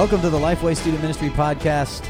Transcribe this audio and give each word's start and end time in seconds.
Welcome 0.00 0.22
to 0.22 0.30
the 0.30 0.38
Lifeway 0.38 0.74
Student 0.74 1.02
Ministry 1.02 1.28
Podcast. 1.28 2.08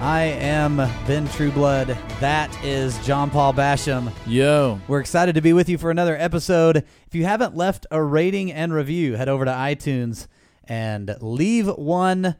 I 0.00 0.22
am 0.22 0.76
Ben 0.76 1.26
Trueblood. 1.26 1.88
That 2.20 2.64
is 2.64 2.96
John 3.04 3.28
Paul 3.28 3.52
Basham. 3.52 4.12
Yo. 4.24 4.80
We're 4.86 5.00
excited 5.00 5.34
to 5.34 5.40
be 5.40 5.52
with 5.52 5.68
you 5.68 5.78
for 5.78 5.90
another 5.90 6.16
episode. 6.16 6.76
If 6.76 7.16
you 7.16 7.24
haven't 7.24 7.56
left 7.56 7.86
a 7.90 8.00
rating 8.00 8.52
and 8.52 8.72
review, 8.72 9.16
head 9.16 9.28
over 9.28 9.44
to 9.44 9.50
iTunes 9.50 10.28
and 10.62 11.16
leave 11.20 11.66
one 11.66 12.36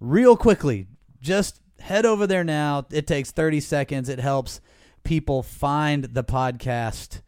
real 0.00 0.38
quickly. 0.38 0.86
Just 1.20 1.60
head 1.78 2.06
over 2.06 2.26
there 2.26 2.44
now. 2.44 2.86
It 2.90 3.06
takes 3.06 3.30
30 3.30 3.60
seconds. 3.60 4.08
It 4.08 4.20
helps 4.20 4.62
people 5.04 5.42
find 5.42 6.04
the 6.04 6.24
podcast 6.24 7.20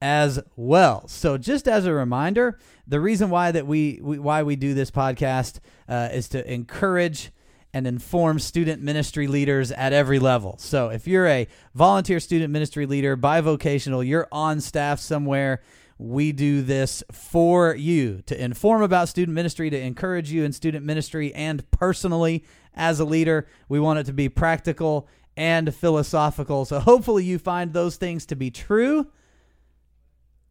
as 0.00 0.40
well. 0.56 1.06
So 1.08 1.38
just 1.38 1.66
as 1.66 1.86
a 1.86 1.92
reminder, 1.92 2.58
the 2.86 3.00
reason 3.00 3.30
why 3.30 3.52
that 3.52 3.66
we, 3.66 4.00
we 4.02 4.18
why 4.18 4.42
we 4.42 4.56
do 4.56 4.74
this 4.74 4.90
podcast 4.90 5.60
uh, 5.88 6.08
is 6.12 6.28
to 6.30 6.52
encourage 6.52 7.30
and 7.74 7.86
inform 7.86 8.38
student 8.38 8.82
ministry 8.82 9.26
leaders 9.26 9.70
at 9.72 9.92
every 9.92 10.18
level. 10.18 10.56
So 10.58 10.88
if 10.88 11.06
you're 11.06 11.26
a 11.26 11.46
volunteer 11.74 12.18
student 12.18 12.52
ministry 12.52 12.86
leader, 12.86 13.16
bivocational, 13.16 14.06
you're 14.06 14.28
on 14.32 14.60
staff 14.60 15.00
somewhere, 15.00 15.62
we 15.98 16.32
do 16.32 16.62
this 16.62 17.02
for 17.12 17.74
you 17.74 18.22
to 18.26 18.42
inform 18.42 18.82
about 18.82 19.08
student 19.08 19.34
ministry, 19.34 19.68
to 19.68 19.78
encourage 19.78 20.30
you 20.30 20.44
in 20.44 20.52
student 20.52 20.84
ministry, 20.84 21.34
and 21.34 21.68
personally 21.70 22.44
as 22.74 23.00
a 23.00 23.04
leader, 23.04 23.46
we 23.68 23.80
want 23.80 23.98
it 23.98 24.06
to 24.06 24.12
be 24.12 24.28
practical 24.28 25.08
and 25.36 25.74
philosophical. 25.74 26.64
So 26.64 26.80
hopefully 26.80 27.24
you 27.24 27.38
find 27.38 27.72
those 27.72 27.96
things 27.96 28.24
to 28.26 28.36
be 28.36 28.50
true. 28.50 29.08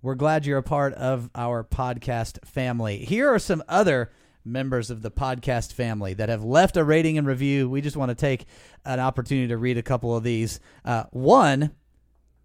We're 0.02 0.16
glad 0.16 0.45
you're 0.45 0.59
a 0.59 0.64
part 0.64 0.94
of 0.94 1.30
our 1.36 1.64
podcast 1.64 2.45
family. 2.45 3.00
Here 3.00 3.30
are 3.34 3.40
some 3.40 3.64
other 3.67 4.12
members 4.45 4.90
of 4.90 5.02
the 5.02 5.12
podcast 5.12 5.73
family 5.73 6.14
that 6.14 6.30
have 6.30 6.44
left 6.44 6.78
a 6.78 6.84
rating 6.84 7.17
and 7.17 7.28
review. 7.28 7.70
We 7.70 7.81
just 7.81 7.98
want 7.98 8.09
to 8.09 8.16
take 8.16 8.45
an 8.86 9.00
opportunity 9.00 9.48
to 9.48 9.58
read 9.58 9.78
a 9.78 9.84
couple 9.84 10.16
of 10.16 10.23
these. 10.23 10.59
Uh, 10.86 11.06
one, 11.12 11.72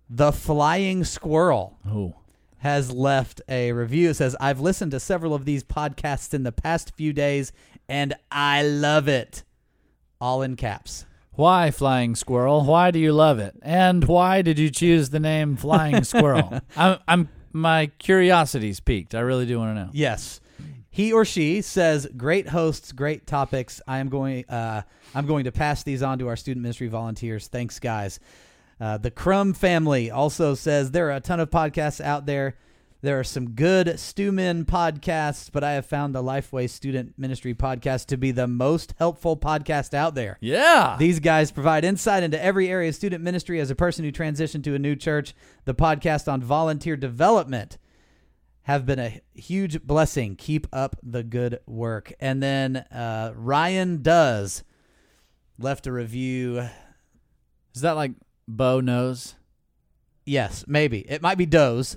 the 0.09 0.33
Flying 0.33 1.05
Squirrel 1.05 1.79
Oh. 1.87 2.15
has 2.59 2.91
left 2.91 3.41
a 3.49 3.73
review. 3.73 4.11
It 4.11 4.15
says, 4.15 4.35
I've 4.41 4.61
listened 4.61 4.91
to 4.93 5.01
several 5.01 5.35
of 5.35 5.45
these 5.45 5.63
podcasts 5.63 6.35
in 6.35 6.43
the 6.43 6.53
past 6.53 6.95
few 6.97 7.13
days 7.13 7.53
and 7.89 8.15
I 8.31 8.63
love 8.63 9.09
it. 9.09 9.45
All 10.21 10.43
in 10.43 10.57
caps. 10.57 11.05
Why, 11.33 11.71
Flying 11.71 12.15
Squirrel? 12.15 12.65
Why 12.65 12.91
do 12.91 12.99
you 12.99 13.13
love 13.13 13.39
it? 13.39 13.57
And 13.63 14.05
why 14.05 14.43
did 14.43 14.59
you 14.59 14.71
choose 14.71 15.11
the 15.11 15.21
name 15.21 15.57
Flying 15.57 16.05
Squirrel? 16.05 16.61
I'm, 16.77 16.99
I'm, 17.09 17.29
my 17.53 17.87
curiosity's 17.99 18.81
piqued. 18.81 19.15
I 19.15 19.21
really 19.21 19.47
do 19.47 19.59
want 19.59 19.77
to 19.77 19.85
know. 19.85 19.91
Yes. 19.93 20.41
He 20.91 21.13
or 21.13 21.25
she 21.25 21.63
says, 21.63 22.07
"Great 22.17 22.49
hosts, 22.49 22.93
great 22.93 23.27
topics. 23.27 23.81
I 23.89 23.99
am 23.99 24.11
going. 24.11 24.45
Uh, 24.49 24.83
I'm 25.15 25.27
going 25.27 25.45
to 25.45 25.53
pass 25.53 25.83
these 25.83 26.03
on 26.03 26.19
to 26.19 26.29
our 26.29 26.37
student 26.37 26.63
ministry 26.63 26.89
volunteers. 26.89 27.49
Thanks, 27.49 27.79
guys." 27.79 28.21
Uh, 28.79 28.99
the 28.99 29.11
Crumb 29.11 29.55
family 29.55 30.11
also 30.11 30.55
says 30.55 30.91
there 30.91 31.09
are 31.09 31.17
a 31.17 31.21
ton 31.21 31.41
of 31.41 31.51
podcasts 31.51 32.01
out 32.01 32.27
there. 32.27 32.57
There 33.03 33.19
are 33.19 33.25
some 33.25 33.51
good 33.51 33.99
Stewmen 33.99 34.65
podcasts, 34.65 35.51
but 35.51 35.65
I 35.65 35.73
have 35.73 35.87
found 35.87 36.15
the 36.15 36.23
Lifeway 36.23 36.71
Student 36.71 37.15
Ministry 37.19 37.53
podcast 37.53 38.07
to 38.07 38.17
be 38.17 38.31
the 38.31 38.47
most 38.47 38.95
helpful 38.97 39.37
podcast 39.37 39.93
out 39.93 40.15
there. 40.15 40.39
Yeah. 40.41 40.95
These 41.01 41.19
guys 41.19 41.51
provide 41.51 41.85
insight 41.85 42.23
into 42.23 42.41
every 42.41 42.69
area 42.69 42.91
of 42.91 42.95
student 42.95 43.25
ministry 43.25 43.59
as 43.59 43.73
a 43.73 43.75
person 43.75 44.05
who 44.05 44.13
transitioned 44.13 44.63
to 44.65 44.77
a 44.77 44.79
new 44.79 44.95
church. 44.95 45.35
The 45.65 45.75
podcast 45.75 46.33
on 46.33 46.43
volunteer 46.43 46.97
development 46.97 47.77
have 48.63 48.87
been 48.87 49.01
a 49.01 49.21
huge 49.35 49.83
blessing. 49.83 50.37
Keep 50.37 50.69
up 50.73 50.95
the 51.03 51.25
good 51.25 51.59
work. 51.67 52.13
And 52.21 52.41
then 52.41 52.77
uh, 52.77 53.33
Ryan 53.35 54.03
Does 54.03 54.63
left 55.59 55.89
a 55.89 55.93
review. 55.93 56.69
Is 57.75 57.81
that 57.81 57.97
like 57.97 58.13
Bo 58.47 58.79
knows? 58.79 59.35
Yes, 60.25 60.65
maybe. 60.69 61.01
It 61.01 61.21
might 61.21 61.37
be 61.37 61.47
Does. 61.47 61.97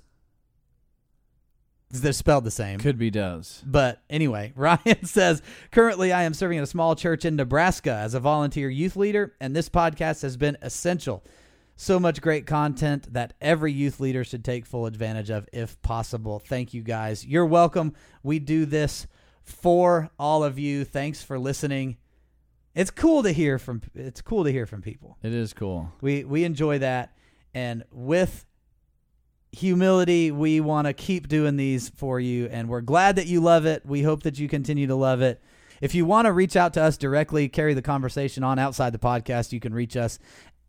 They're 2.02 2.14
spelled 2.14 2.44
the 2.44 2.52
same. 2.52 2.80
Could 2.80 2.98
be 2.98 3.10
does. 3.10 3.64
But 3.66 4.02
anyway, 4.10 4.54
Ryan 4.56 5.06
says, 5.06 5.42
currently 5.72 6.12
I 6.12 6.24
am 6.24 6.34
serving 6.34 6.58
at 6.58 6.64
a 6.64 6.68
small 6.68 6.96
church 6.96 7.26
in 7.26 7.36
Nebraska 7.36 7.94
as 7.94 8.14
a 8.14 8.20
volunteer 8.20 8.70
youth 8.70 8.96
leader, 8.96 9.34
and 9.40 9.56
this 9.56 9.70
podcast 9.70 10.22
has 10.22 10.38
been 10.38 10.58
essential. 10.62 11.24
So 11.78 12.00
much 12.00 12.22
great 12.22 12.46
content 12.46 13.12
that 13.14 13.34
every 13.42 13.74
youth 13.74 14.00
leader 14.00 14.24
should 14.24 14.46
take 14.46 14.66
full 14.66 14.86
advantage 14.86 15.30
of 15.30 15.50
if 15.52 15.82
possible. 15.82 16.40
Thank 16.40 16.74
you 16.74 16.82
guys. 16.82 17.26
You're 17.26 17.46
welcome. 17.46 17.94
We 18.24 18.40
do 18.40 18.66
this 18.66 19.08
for 19.44 20.10
all 20.18 20.44
of 20.44 20.58
you. 20.58 20.86
Thanks 20.86 21.22
for 21.22 21.38
listening. 21.38 21.98
It's 22.74 22.92
cool 22.92 23.24
to 23.24 23.32
hear 23.32 23.60
from 23.60 23.82
it's 23.94 24.22
cool 24.22 24.44
to 24.44 24.52
hear 24.52 24.66
from 24.66 24.82
people. 24.82 25.18
It 25.22 25.34
is 25.34 25.54
cool. 25.54 25.92
We 26.02 26.24
we 26.24 26.44
enjoy 26.44 26.80
that 26.80 27.16
and 27.54 27.84
with 27.92 28.46
humility 29.52 30.32
we 30.32 30.60
want 30.60 30.86
to 30.88 30.94
keep 30.94 31.28
doing 31.28 31.56
these 31.56 31.90
for 31.90 32.20
you 32.20 32.48
and 32.48 32.68
we're 32.68 32.82
glad 32.82 33.16
that 33.16 33.28
you 33.28 33.40
love 33.40 33.66
it. 33.66 33.86
We 33.86 34.04
hope 34.04 34.24
that 34.24 34.38
you 34.38 34.50
continue 34.50 34.88
to 34.88 34.96
love 34.96 35.22
it. 35.22 35.42
If 35.82 35.96
you 35.96 36.06
want 36.06 36.26
to 36.26 36.34
reach 36.34 36.56
out 36.56 36.74
to 36.74 36.82
us 36.84 36.98
directly, 36.98 37.50
carry 37.50 37.74
the 37.74 37.82
conversation 37.82 38.44
on 38.44 38.60
outside 38.60 38.94
the 38.94 39.00
podcast, 39.00 39.52
you 39.52 39.60
can 39.60 39.74
reach 39.74 39.96
us 39.98 40.20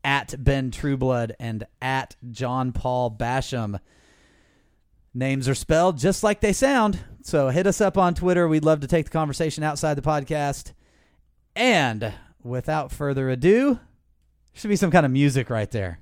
at 0.05 0.35
Ben 0.43 0.71
Trueblood 0.71 1.35
and 1.41 1.67
at 1.81 2.17
John 2.31 2.73
Paul 2.73 3.11
Basham. 3.11 3.81
Names 5.15 5.49
are 5.49 5.55
spelled 5.55 5.99
just 5.99 6.23
like 6.23 6.41
they 6.41 6.53
sound. 6.53 7.01
So 7.23 7.49
hit 7.49 7.67
us 7.67 7.81
up 7.81 7.99
on 7.99 8.15
Twitter. 8.15 8.47
We'd 8.47 8.65
love 8.65 8.81
to 8.81 8.87
take 8.87 9.07
the 9.07 9.11
conversation 9.11 9.65
outside 9.65 9.95
the 9.95 10.03
podcast. 10.03 10.73
And 11.57 12.13
without 12.43 12.93
further 12.93 13.31
ado, 13.31 13.81
should 14.53 14.69
be 14.69 14.77
some 14.77 14.91
kind 14.91 15.05
of 15.05 15.13
music 15.13 15.51
right 15.51 15.71
there. 15.71 16.01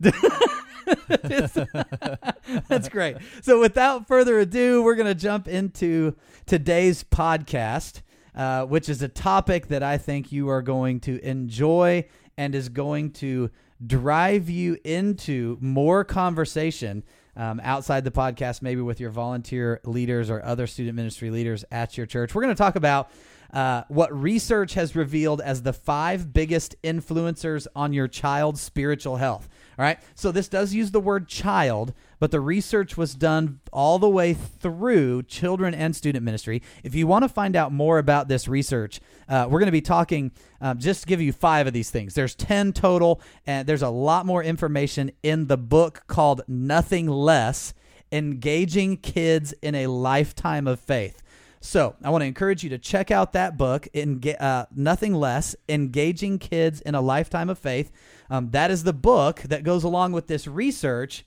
That's 2.68 2.88
great. 2.88 3.16
So, 3.42 3.60
without 3.60 4.06
further 4.06 4.38
ado, 4.38 4.82
we're 4.82 4.94
going 4.94 5.06
to 5.06 5.14
jump 5.14 5.48
into 5.48 6.16
today's 6.46 7.04
podcast, 7.04 8.02
uh, 8.34 8.64
which 8.66 8.88
is 8.88 9.02
a 9.02 9.08
topic 9.08 9.68
that 9.68 9.82
I 9.82 9.98
think 9.98 10.32
you 10.32 10.48
are 10.48 10.62
going 10.62 11.00
to 11.00 11.20
enjoy 11.24 12.06
and 12.36 12.54
is 12.54 12.68
going 12.68 13.12
to 13.12 13.50
drive 13.86 14.50
you 14.50 14.78
into 14.84 15.56
more 15.60 16.04
conversation 16.04 17.02
um, 17.36 17.60
outside 17.62 18.04
the 18.04 18.10
podcast, 18.10 18.62
maybe 18.62 18.80
with 18.80 19.00
your 19.00 19.10
volunteer 19.10 19.80
leaders 19.84 20.30
or 20.30 20.44
other 20.44 20.66
student 20.66 20.96
ministry 20.96 21.30
leaders 21.30 21.64
at 21.70 21.96
your 21.96 22.06
church. 22.06 22.34
We're 22.34 22.42
going 22.42 22.54
to 22.54 22.58
talk 22.58 22.76
about 22.76 23.10
uh, 23.52 23.82
what 23.88 24.12
research 24.18 24.74
has 24.74 24.94
revealed 24.94 25.40
as 25.40 25.62
the 25.62 25.72
five 25.72 26.32
biggest 26.32 26.76
influencers 26.82 27.66
on 27.74 27.92
your 27.92 28.08
child's 28.08 28.60
spiritual 28.60 29.16
health. 29.16 29.48
All 29.78 29.84
right. 29.84 29.98
So 30.14 30.30
this 30.30 30.48
does 30.48 30.74
use 30.74 30.90
the 30.90 31.00
word 31.00 31.26
child, 31.28 31.94
but 32.20 32.30
the 32.30 32.40
research 32.40 32.96
was 32.96 33.14
done 33.14 33.58
all 33.72 33.98
the 33.98 34.08
way 34.08 34.34
through 34.34 35.24
children 35.24 35.74
and 35.74 35.96
student 35.96 36.24
ministry. 36.24 36.62
If 36.84 36.94
you 36.94 37.06
want 37.06 37.24
to 37.24 37.28
find 37.28 37.56
out 37.56 37.72
more 37.72 37.98
about 37.98 38.28
this 38.28 38.46
research, 38.46 39.00
uh, 39.28 39.46
we're 39.48 39.58
going 39.58 39.66
to 39.66 39.72
be 39.72 39.80
talking, 39.80 40.30
um, 40.60 40.78
just 40.78 41.00
to 41.02 41.06
give 41.08 41.20
you 41.20 41.32
five 41.32 41.66
of 41.66 41.72
these 41.72 41.90
things. 41.90 42.14
There's 42.14 42.34
10 42.34 42.74
total, 42.74 43.20
and 43.46 43.66
there's 43.66 43.82
a 43.82 43.88
lot 43.88 44.26
more 44.26 44.44
information 44.44 45.10
in 45.22 45.46
the 45.46 45.56
book 45.56 46.04
called 46.06 46.42
Nothing 46.46 47.08
Less 47.08 47.72
Engaging 48.12 48.98
Kids 48.98 49.52
in 49.62 49.74
a 49.74 49.86
Lifetime 49.86 50.66
of 50.66 50.78
Faith. 50.78 51.22
So 51.62 51.94
I 52.02 52.10
want 52.10 52.22
to 52.22 52.26
encourage 52.26 52.64
you 52.64 52.70
to 52.70 52.78
check 52.78 53.10
out 53.10 53.32
that 53.32 53.56
book, 53.56 53.88
in 53.92 54.22
uh, 54.38 54.66
Nothing 54.74 55.14
Less, 55.14 55.56
Engaging 55.68 56.38
Kids 56.38 56.80
in 56.82 56.94
a 56.94 57.00
Lifetime 57.00 57.48
of 57.48 57.58
Faith. 57.58 57.90
Um, 58.28 58.50
that 58.50 58.70
is 58.70 58.84
the 58.84 58.92
book 58.92 59.40
that 59.40 59.62
goes 59.62 59.84
along 59.84 60.12
with 60.12 60.26
this 60.26 60.46
research 60.46 61.24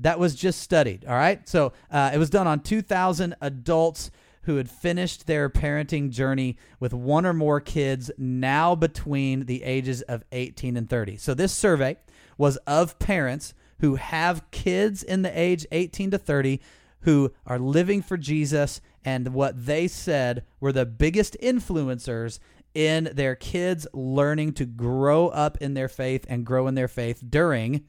that 0.00 0.18
was 0.18 0.34
just 0.34 0.60
studied. 0.60 1.04
All 1.06 1.14
right. 1.14 1.46
So 1.48 1.72
uh, 1.90 2.10
it 2.12 2.18
was 2.18 2.30
done 2.30 2.46
on 2.46 2.60
2,000 2.60 3.36
adults 3.40 4.10
who 4.42 4.56
had 4.56 4.70
finished 4.70 5.26
their 5.26 5.50
parenting 5.50 6.10
journey 6.10 6.56
with 6.80 6.94
one 6.94 7.26
or 7.26 7.34
more 7.34 7.60
kids 7.60 8.10
now 8.16 8.74
between 8.74 9.46
the 9.46 9.62
ages 9.62 10.02
of 10.02 10.24
18 10.32 10.76
and 10.76 10.88
30. 10.88 11.16
So 11.18 11.34
this 11.34 11.52
survey 11.52 11.96
was 12.38 12.56
of 12.66 12.98
parents 12.98 13.54
who 13.80 13.96
have 13.96 14.50
kids 14.50 15.02
in 15.02 15.22
the 15.22 15.38
age 15.38 15.66
18 15.70 16.12
to 16.12 16.18
30 16.18 16.60
who 17.02 17.32
are 17.46 17.58
living 17.58 18.02
for 18.02 18.16
Jesus 18.16 18.80
and 19.04 19.32
what 19.34 19.66
they 19.66 19.88
said 19.88 20.44
were 20.58 20.72
the 20.72 20.86
biggest 20.86 21.36
influencers 21.42 22.38
in 22.74 23.10
their 23.14 23.34
kids 23.34 23.86
learning 23.92 24.52
to 24.52 24.64
grow 24.64 25.28
up 25.28 25.58
in 25.58 25.74
their 25.74 25.88
faith 25.88 26.24
and 26.28 26.46
grow 26.46 26.66
in 26.66 26.74
their 26.74 26.88
faith 26.88 27.22
during 27.28 27.84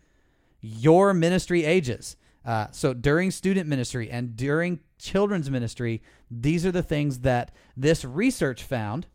your 0.61 1.13
ministry 1.13 1.65
ages. 1.65 2.15
Uh, 2.45 2.67
so 2.71 2.93
during 2.93 3.31
student 3.31 3.67
ministry 3.67 4.09
and 4.09 4.35
during 4.35 4.79
children's 4.97 5.49
ministry, 5.49 6.01
these 6.29 6.65
are 6.65 6.71
the 6.71 6.83
things 6.83 7.19
that 7.19 7.53
this 7.75 8.05
research 8.05 8.63
found 8.63 9.07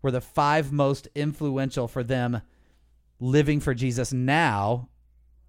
were 0.00 0.10
the 0.10 0.20
five 0.20 0.72
most 0.72 1.08
influential 1.14 1.86
for 1.86 2.02
them 2.02 2.40
living 3.20 3.60
for 3.60 3.74
Jesus 3.74 4.12
now 4.12 4.88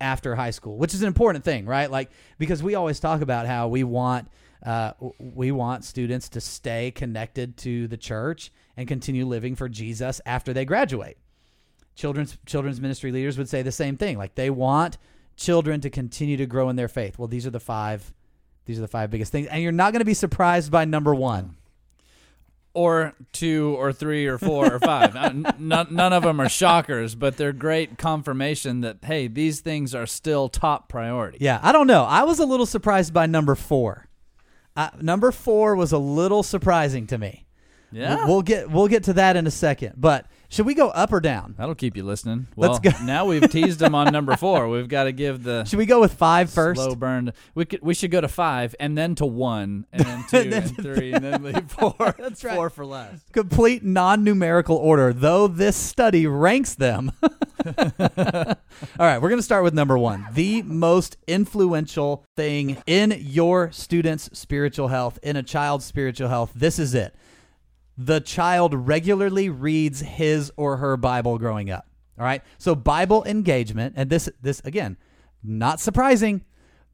after 0.01 0.35
high 0.35 0.51
school, 0.51 0.77
which 0.77 0.93
is 0.93 1.01
an 1.01 1.07
important 1.07 1.43
thing, 1.43 1.65
right? 1.65 1.89
Like, 1.89 2.11
because 2.37 2.61
we 2.61 2.75
always 2.75 2.99
talk 2.99 3.21
about 3.21 3.47
how 3.47 3.67
we 3.69 3.83
want 3.83 4.27
Uh, 4.65 4.93
we 5.19 5.51
want 5.51 5.85
students 5.85 6.29
to 6.29 6.41
stay 6.41 6.89
connected 6.89 7.55
to 7.55 7.87
the 7.87 7.97
church 7.97 8.51
and 8.75 8.87
continue 8.87 9.23
living 9.27 9.55
for 9.55 9.69
Jesus 9.69 10.21
after 10.25 10.53
they 10.53 10.65
graduate. 10.65 11.17
Children's 11.93 12.37
children's 12.45 12.81
ministry 12.81 13.11
leaders 13.11 13.37
would 13.37 13.49
say 13.49 13.61
the 13.61 13.71
same 13.71 13.95
thing. 13.95 14.17
Like 14.17 14.33
they 14.33 14.49
want 14.49 14.97
children 15.35 15.81
to 15.81 15.89
continue 15.89 16.37
to 16.37 16.45
grow 16.45 16.69
in 16.69 16.75
their 16.75 16.87
faith. 16.87 17.17
Well, 17.19 17.27
these 17.27 17.45
are 17.45 17.51
the 17.51 17.59
five 17.59 18.13
these 18.65 18.79
are 18.79 18.81
the 18.81 18.87
five 18.87 19.11
biggest 19.11 19.31
things. 19.31 19.47
And 19.47 19.61
you're 19.61 19.71
not 19.71 19.91
going 19.93 19.99
to 19.99 20.05
be 20.05 20.15
surprised 20.15 20.71
by 20.71 20.85
number 20.85 21.13
1. 21.13 21.55
or 22.73 23.13
two 23.31 23.75
or 23.77 23.93
three 23.93 24.25
or 24.25 24.37
four 24.39 24.73
or 24.73 24.79
five. 24.79 25.15
Uh, 25.15 25.29
none, 25.59 25.87
none 25.91 26.13
of 26.13 26.23
them 26.23 26.41
are 26.41 26.49
shockers, 26.49 27.13
but 27.15 27.37
they're 27.37 27.53
great 27.53 27.97
confirmation 27.97 28.81
that 28.81 28.97
hey, 29.03 29.27
these 29.27 29.61
things 29.61 29.93
are 29.95 30.05
still 30.07 30.49
top 30.49 30.89
priority. 30.89 31.37
Yeah, 31.41 31.59
I 31.61 31.71
don't 31.71 31.87
know. 31.87 32.03
I 32.03 32.23
was 32.23 32.39
a 32.39 32.45
little 32.45 32.65
surprised 32.65 33.13
by 33.13 33.27
number 33.27 33.55
4. 33.55 34.07
Uh, 34.75 34.89
number 34.99 35.31
4 35.31 35.75
was 35.75 35.91
a 35.91 35.97
little 35.97 36.43
surprising 36.43 37.07
to 37.07 37.17
me. 37.17 37.45
Yeah, 37.91 38.25
We'll 38.25 38.41
get 38.41 38.69
we'll 38.69 38.87
get 38.89 39.03
to 39.05 39.13
that 39.13 39.35
in 39.37 39.47
a 39.47 39.51
second. 39.51 39.93
But 39.95 40.25
should 40.49 40.65
we 40.65 40.73
go 40.73 40.89
up 40.89 41.11
or 41.13 41.19
down? 41.19 41.55
that'll 41.57 41.75
keep 41.75 41.95
you 41.97 42.03
listening. 42.03 42.47
Well, 42.55 42.71
Let's 42.73 42.97
go. 42.99 43.05
now 43.05 43.25
we've 43.25 43.49
teased 43.49 43.79
them 43.79 43.95
on 43.95 44.11
number 44.11 44.35
four. 44.37 44.67
We've 44.75 44.87
got 44.87 45.05
to 45.05 45.11
give 45.11 45.43
the 45.43 45.63
Should 45.65 45.77
we 45.79 45.85
go 45.85 45.99
with 46.01 46.13
5 46.13 46.49
first? 46.49 46.81
slow 46.81 46.95
burn. 46.95 47.33
We 47.53 47.65
could 47.65 47.81
we 47.81 47.93
should 47.93 48.11
go 48.11 48.21
to 48.21 48.27
five 48.27 48.75
and 48.79 48.97
then 48.97 49.15
to 49.15 49.25
one 49.25 49.85
and 49.91 50.03
then 50.05 50.23
two 50.29 50.49
and 50.53 50.75
three 50.77 51.13
and 51.13 51.23
then 51.23 51.43
leave 51.43 51.69
four. 51.71 51.93
That's 52.17 52.43
right. 52.43 52.55
Four 52.55 52.69
for 52.69 52.85
last. 52.85 53.31
complete 53.31 53.83
non-numerical 53.83 54.75
order, 54.77 55.13
though 55.13 55.47
this 55.47 55.75
study 55.75 56.27
ranks 56.27 56.75
them. 56.75 57.11
All 57.65 58.55
right, 58.99 59.19
we're 59.21 59.29
going 59.29 59.39
to 59.39 59.43
start 59.43 59.63
with 59.63 59.73
number 59.73 59.97
1. 59.97 60.27
The 60.33 60.61
most 60.63 61.17
influential 61.27 62.23
thing 62.35 62.77
in 62.85 63.15
your 63.19 63.71
student's 63.71 64.29
spiritual 64.37 64.89
health, 64.89 65.17
in 65.23 65.35
a 65.35 65.43
child's 65.43 65.85
spiritual 65.85 66.29
health. 66.29 66.51
This 66.55 66.77
is 66.79 66.93
it. 66.93 67.15
The 67.97 68.19
child 68.19 68.73
regularly 68.73 69.49
reads 69.49 70.01
his 70.01 70.51
or 70.57 70.77
her 70.77 70.97
Bible 70.97 71.37
growing 71.37 71.69
up. 71.69 71.87
All 72.17 72.25
right? 72.25 72.41
So 72.57 72.75
Bible 72.75 73.23
engagement 73.25 73.95
and 73.97 74.09
this 74.09 74.29
this 74.41 74.61
again, 74.61 74.97
not 75.43 75.79
surprising, 75.79 76.43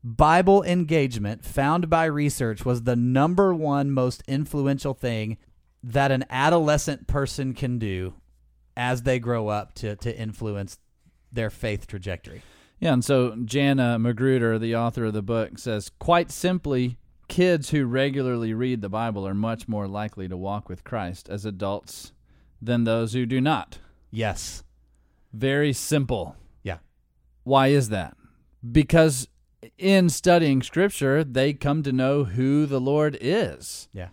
Bible 0.04 0.64
engagement 0.64 1.46
found 1.46 1.90
by 1.90 2.06
research 2.06 2.66
was 2.66 2.84
the 2.84 2.96
number 2.96 3.54
one 3.54 3.92
most 3.92 4.24
influential 4.28 4.94
thing 4.94 5.38
that 5.84 6.12
an 6.12 6.26
adolescent 6.30 7.08
person 7.08 7.54
can 7.54 7.78
do 7.78 8.16
as 8.76 9.04
they 9.04 9.20
grow 9.20 9.48
up 9.48 9.74
to, 9.76 9.96
to 9.98 10.16
influence 10.16 10.80
their 11.32 11.50
faith 11.50 11.88
trajectory. 11.88 12.42
Yeah, 12.80 12.94
and 12.94 13.06
so 13.06 13.36
Jana 13.46 14.00
Magruder, 14.00 14.58
the 14.58 14.76
author 14.76 15.06
of 15.06 15.14
the 15.14 15.22
book, 15.22 15.60
says 15.60 15.92
quite 16.00 16.32
simply, 16.32 16.98
kids 17.32 17.70
who 17.70 17.86
regularly 17.86 18.54
read 18.54 18.82
the 18.82 18.90
Bible 18.90 19.26
are 19.26 19.34
much 19.34 19.66
more 19.66 19.88
likely 19.88 20.28
to 20.28 20.36
walk 20.36 20.68
with 20.68 20.84
Christ 20.84 21.30
as 21.30 21.46
adults 21.46 22.12
than 22.62 22.84
those 22.84 23.14
who 23.14 23.26
do 23.26 23.40
not. 23.40 23.80
Yes. 24.12 24.64
Very 25.32 25.72
simple. 25.72 26.36
Yeah. 26.62 26.80
Why 27.46 27.68
is 27.68 27.88
that? 27.88 28.18
Because 28.70 29.30
in 29.78 30.10
studying 30.10 30.62
scripture, 30.62 31.24
they 31.24 31.54
come 31.54 31.84
to 31.84 31.94
know 31.94 32.26
who 32.26 32.66
the 32.66 32.82
Lord 32.82 33.18
is. 33.22 33.88
Yeah. 33.94 34.10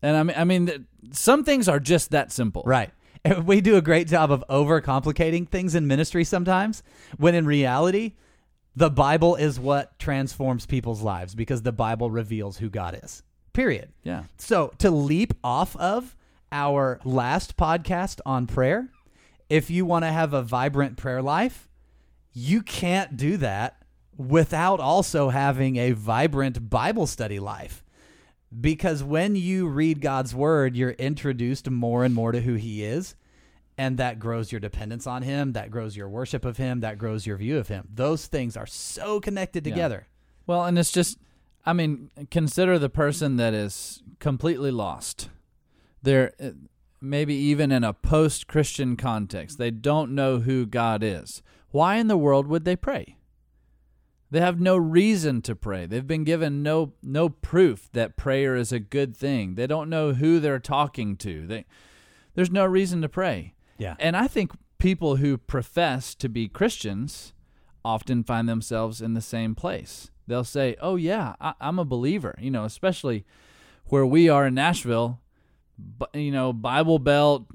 And 0.00 0.16
I 0.16 0.22
mean 0.22 0.36
I 0.38 0.44
mean 0.44 0.86
some 1.12 1.44
things 1.44 1.68
are 1.68 1.78
just 1.78 2.12
that 2.12 2.32
simple. 2.32 2.62
Right. 2.64 2.90
We 3.44 3.62
do 3.62 3.76
a 3.76 3.82
great 3.82 4.08
job 4.08 4.30
of 4.30 4.44
overcomplicating 4.50 5.48
things 5.48 5.74
in 5.74 5.86
ministry 5.86 6.24
sometimes, 6.24 6.82
when 7.16 7.34
in 7.34 7.46
reality, 7.46 8.16
the 8.76 8.90
Bible 8.90 9.36
is 9.36 9.58
what 9.60 9.98
transforms 9.98 10.66
people's 10.66 11.02
lives 11.02 11.34
because 11.34 11.62
the 11.62 11.72
Bible 11.72 12.10
reveals 12.10 12.58
who 12.58 12.68
God 12.68 12.98
is. 13.02 13.22
Period. 13.52 13.92
Yeah. 14.02 14.24
So, 14.36 14.72
to 14.78 14.90
leap 14.90 15.34
off 15.44 15.76
of 15.76 16.16
our 16.50 17.00
last 17.04 17.56
podcast 17.56 18.20
on 18.26 18.46
prayer, 18.46 18.88
if 19.48 19.70
you 19.70 19.84
want 19.84 20.04
to 20.04 20.10
have 20.10 20.32
a 20.32 20.42
vibrant 20.42 20.96
prayer 20.96 21.22
life, 21.22 21.68
you 22.32 22.62
can't 22.62 23.16
do 23.16 23.36
that 23.36 23.84
without 24.16 24.80
also 24.80 25.28
having 25.28 25.76
a 25.76 25.92
vibrant 25.92 26.68
Bible 26.68 27.06
study 27.06 27.38
life. 27.38 27.84
Because 28.60 29.02
when 29.02 29.36
you 29.36 29.66
read 29.66 30.00
God's 30.00 30.34
word, 30.34 30.76
you're 30.76 30.90
introduced 30.90 31.68
more 31.70 32.04
and 32.04 32.14
more 32.14 32.32
to 32.32 32.40
who 32.40 32.54
he 32.54 32.84
is, 32.84 33.14
and 33.76 33.98
that 33.98 34.18
grows 34.18 34.52
your 34.52 34.60
dependence 34.60 35.06
on 35.06 35.22
him, 35.22 35.52
that 35.52 35.70
grows 35.70 35.96
your 35.96 36.08
worship 36.08 36.44
of 36.44 36.56
him, 36.56 36.80
that 36.80 36.98
grows 36.98 37.26
your 37.26 37.36
view 37.36 37.58
of 37.58 37.68
him. 37.68 37.88
Those 37.92 38.26
things 38.26 38.56
are 38.56 38.66
so 38.66 39.20
connected 39.20 39.66
Yeah. 39.66 39.72
together. 39.74 40.06
Well, 40.46 40.64
and 40.64 40.78
it's 40.78 40.92
just, 40.92 41.18
I 41.66 41.72
mean, 41.72 42.10
consider 42.30 42.78
the 42.78 42.90
person 42.90 43.36
that 43.36 43.54
is 43.54 44.02
completely 44.20 44.70
lost. 44.70 45.30
They're 46.02 46.32
uh, 46.40 46.50
maybe 47.00 47.34
even 47.34 47.72
in 47.72 47.82
a 47.82 47.92
post 47.92 48.46
Christian 48.46 48.96
context, 48.96 49.58
they 49.58 49.70
don't 49.70 50.14
know 50.14 50.40
who 50.40 50.66
God 50.66 51.02
is. 51.02 51.42
Why 51.70 51.96
in 51.96 52.06
the 52.08 52.16
world 52.16 52.46
would 52.46 52.64
they 52.64 52.76
pray? 52.76 53.16
They 54.30 54.40
have 54.40 54.60
no 54.60 54.76
reason 54.76 55.42
to 55.42 55.54
pray. 55.54 55.86
They've 55.86 56.06
been 56.06 56.24
given 56.24 56.62
no 56.62 56.92
no 57.02 57.28
proof 57.28 57.88
that 57.92 58.16
prayer 58.16 58.56
is 58.56 58.72
a 58.72 58.80
good 58.80 59.16
thing. 59.16 59.54
They 59.54 59.66
don't 59.66 59.88
know 59.90 60.12
who 60.12 60.40
they're 60.40 60.58
talking 60.58 61.16
to. 61.18 61.46
They, 61.46 61.64
there's 62.34 62.50
no 62.50 62.64
reason 62.64 63.00
to 63.02 63.08
pray. 63.08 63.53
Yeah. 63.78 63.96
And 63.98 64.16
I 64.16 64.26
think 64.28 64.52
people 64.78 65.16
who 65.16 65.36
profess 65.38 66.14
to 66.16 66.28
be 66.28 66.48
Christians 66.48 67.32
often 67.84 68.22
find 68.24 68.48
themselves 68.48 69.00
in 69.02 69.14
the 69.14 69.20
same 69.20 69.54
place. 69.54 70.10
They'll 70.26 70.44
say, 70.44 70.76
"Oh 70.80 70.96
yeah, 70.96 71.34
I, 71.40 71.54
I'm 71.60 71.78
a 71.78 71.84
believer." 71.84 72.34
You 72.38 72.50
know, 72.50 72.64
especially 72.64 73.24
where 73.86 74.06
we 74.06 74.28
are 74.28 74.46
in 74.46 74.54
Nashville, 74.54 75.20
bu- 75.78 76.06
you 76.18 76.30
know, 76.32 76.52
Bible 76.52 76.98
Belt, 76.98 77.46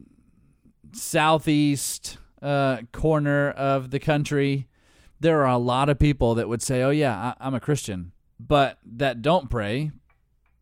southeast 0.94 2.18
uh, 2.42 2.78
corner 2.92 3.52
of 3.52 3.92
the 3.92 4.00
country. 4.00 4.68
There 5.20 5.42
are 5.42 5.54
a 5.54 5.58
lot 5.58 5.90
of 5.90 6.00
people 6.00 6.36
that 6.36 6.48
would 6.48 6.62
say, 6.62 6.82
"Oh 6.82 6.92
yeah, 6.92 7.16
I, 7.40 7.48
I'm 7.48 7.54
a 7.56 7.60
Christian," 7.60 8.12
but 8.40 8.78
that 8.86 9.22
don't 9.22 9.50
pray 9.50 9.92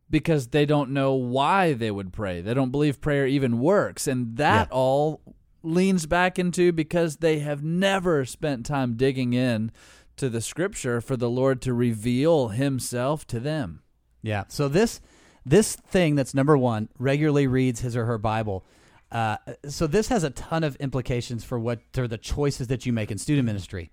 because 0.10 0.48
they 0.48 0.66
don't 0.66 0.92
know 0.92 1.14
why 1.14 1.74
they 1.74 1.92
would 1.92 2.14
pray. 2.14 2.42
They 2.42 2.54
don't 2.54 2.72
believe 2.72 3.02
prayer 3.02 3.28
even 3.28 3.60
works, 3.60 4.08
and 4.08 4.38
that 4.38 4.70
Yeah. 4.70 4.76
all 4.76 5.22
leans 5.64 6.06
back 6.06 6.38
into 6.40 6.72
because 6.72 7.18
they 7.18 7.40
have 7.40 7.64
never 7.64 8.26
spent 8.26 8.66
time 8.66 8.96
digging 8.96 9.34
in 9.34 9.72
to 10.16 10.30
the 10.30 10.42
scripture 10.42 11.02
for 11.02 11.16
the 11.16 11.30
Lord 11.30 11.62
to 11.62 11.74
reveal 11.74 12.50
himself 12.50 13.26
to 13.28 13.40
them. 13.40 13.82
Yeah. 14.22 14.46
So 14.48 14.68
this 14.68 15.00
this 15.46 15.76
thing 15.76 16.16
that's 16.16 16.34
number 16.34 16.58
one 16.58 16.90
regularly 17.00 17.48
reads 17.48 17.82
his 17.82 17.96
or 17.96 18.06
her 18.06 18.18
Bible. 18.18 18.66
Uh, 19.12 19.38
so 19.68 19.88
this 19.88 20.10
has 20.10 20.24
a 20.24 20.30
ton 20.32 20.64
of 20.64 20.76
implications 20.78 21.46
for 21.46 21.58
what 21.58 21.80
are 21.98 22.08
the 22.08 22.18
choices 22.18 22.68
that 22.68 22.86
you 22.86 22.92
make 22.92 23.12
in 23.12 23.18
student 23.18 23.46
ministry. 23.46 23.90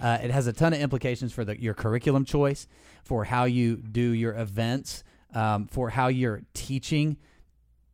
Uh, 0.00 0.18
it 0.22 0.30
has 0.30 0.46
a 0.46 0.52
ton 0.52 0.72
of 0.72 0.80
implications 0.80 1.32
for 1.32 1.44
the, 1.44 1.60
your 1.60 1.74
curriculum 1.74 2.24
choice, 2.24 2.68
for 3.02 3.24
how 3.24 3.44
you 3.44 3.76
do 3.76 4.12
your 4.12 4.34
events, 4.34 5.02
um, 5.34 5.66
for 5.66 5.90
how 5.90 6.08
you're 6.08 6.42
teaching 6.54 7.16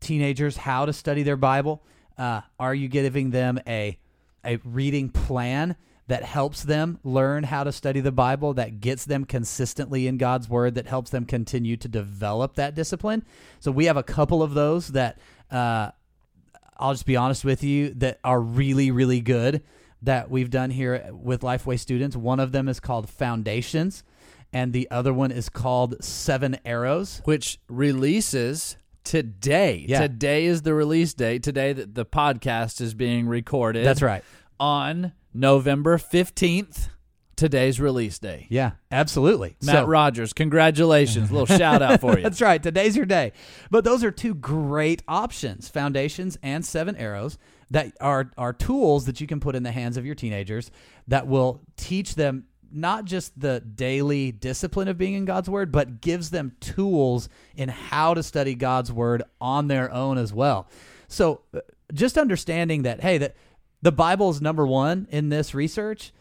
teenagers 0.00 0.56
how 0.58 0.84
to 0.84 0.92
study 0.92 1.22
their 1.22 1.36
Bible. 1.36 1.82
Uh, 2.16 2.42
are 2.59 2.75
you 2.75 2.88
giving 2.88 3.30
them 3.30 3.59
a 3.66 3.99
a 4.44 4.59
reading 4.64 5.09
plan 5.09 5.75
that 6.06 6.23
helps 6.23 6.64
them 6.64 6.99
learn 7.02 7.44
how 7.44 7.64
to 7.64 7.73
study 7.73 8.00
the 8.00 8.12
Bible, 8.12 8.52
that 8.54 8.78
gets 8.80 9.06
them 9.06 9.25
consistently 9.25 10.06
in 10.06 10.18
God's 10.18 10.50
Word, 10.50 10.75
that 10.75 10.87
helps 10.87 11.11
them 11.11 11.25
continue 11.25 11.78
to 11.78 11.88
develop 11.88 12.56
that 12.56 12.75
discipline? 12.75 13.25
So 13.59 13.73
we 13.73 13.87
have 13.87 13.97
a 13.97 14.02
couple 14.02 14.42
of 14.42 14.52
those 14.52 14.88
that 14.88 15.18
uh, 15.50 15.92
I'll 16.76 16.92
just 16.92 17.06
be 17.06 17.16
honest 17.16 17.44
with 17.44 17.64
you 17.64 17.94
that 17.94 18.18
are 18.23 18.40
really 18.40 18.90
really 18.90 19.21
good 19.21 19.62
that 20.02 20.30
we've 20.30 20.50
done 20.50 20.71
here 20.71 21.09
with 21.12 21.40
Lifeway 21.40 21.78
students. 21.78 22.14
One 22.14 22.38
of 22.38 22.52
them 22.52 22.68
is 22.68 22.78
called 22.78 23.09
Foundations, 23.09 24.04
and 24.52 24.73
the 24.73 24.90
other 24.90 25.14
one 25.14 25.30
is 25.30 25.49
called 25.49 26.04
Seven 26.04 26.59
Arrows. 26.66 27.23
which 27.25 27.59
releases 27.68 28.76
today. 29.04 29.84
Yeah. 29.88 30.00
Today 30.02 30.46
is 30.46 30.62
the 30.62 30.75
release 30.75 31.14
date. 31.14 31.42
Today 31.42 31.73
that 31.73 31.94
the 31.94 32.04
podcast 32.04 32.80
is 32.80 32.94
being 32.94 33.26
recorded. 33.28 33.84
That's 33.87 34.02
right. 34.02 34.25
On 34.58 35.12
November 35.32 35.99
15th, 35.99 36.88
today's 37.37 37.80
release 37.80 38.18
day. 38.18 38.46
Yeah, 38.49 38.73
absolutely. 38.90 39.56
Matt 39.62 39.75
So- 39.75 39.84
Rogers, 39.87 40.32
congratulations. 40.32 41.30
little 41.30 41.46
shout 41.46 41.82
out 41.82 42.00
for 42.00 42.16
you. 42.16 42.23
That's 42.23 42.40
right. 42.40 42.62
Today's 42.62 42.96
your 42.96 43.06
day. 43.06 43.32
But 43.70 43.84
those 43.84 44.04
are 44.04 44.11
two 44.11 44.34
great 44.34 45.02
options, 45.08 45.68
foundations 45.68 46.38
and 46.42 46.64
seven 46.64 46.96
arrows 46.96 47.38
that 47.70 47.92
are 48.00 48.30
are 48.38 48.52
tools 48.52 49.06
that 49.06 49.20
you 49.20 49.26
can 49.26 49.40
put 49.40 49.56
in 49.56 49.62
the 49.64 49.73
hands 49.73 49.96
of 49.96 50.06
your 50.06 50.14
teenagers 50.14 50.70
that 51.08 51.26
will 51.26 51.61
teach 51.76 52.14
them 52.14 52.44
not 52.74 53.04
just 53.04 53.38
the 53.38 53.60
daily 53.60 54.32
discipline 54.32 54.88
of 54.88 54.98
being 54.98 55.14
in 55.14 55.24
God's 55.24 55.48
word, 55.48 55.70
but 55.70 56.00
gives 56.00 56.30
them 56.30 56.56
tools 56.60 57.28
in 57.56 57.68
how 57.68 58.14
to 58.14 58.22
study 58.22 58.54
God's 58.54 58.92
word 58.92 59.22
on 59.40 59.68
their 59.68 59.92
own 59.92 60.18
as 60.18 60.32
well. 60.32 60.68
So 61.08 61.42
uh, 61.54 61.60
just 61.92 62.18
understanding 62.18 62.82
that 62.82 63.00
hey 63.00 63.18
that 63.18 63.36
the 63.82 63.92
Bible 63.92 64.30
is 64.30 64.40
number 64.40 64.66
1 64.66 65.08
in 65.10 65.28
this 65.28 65.54
research 65.54 66.12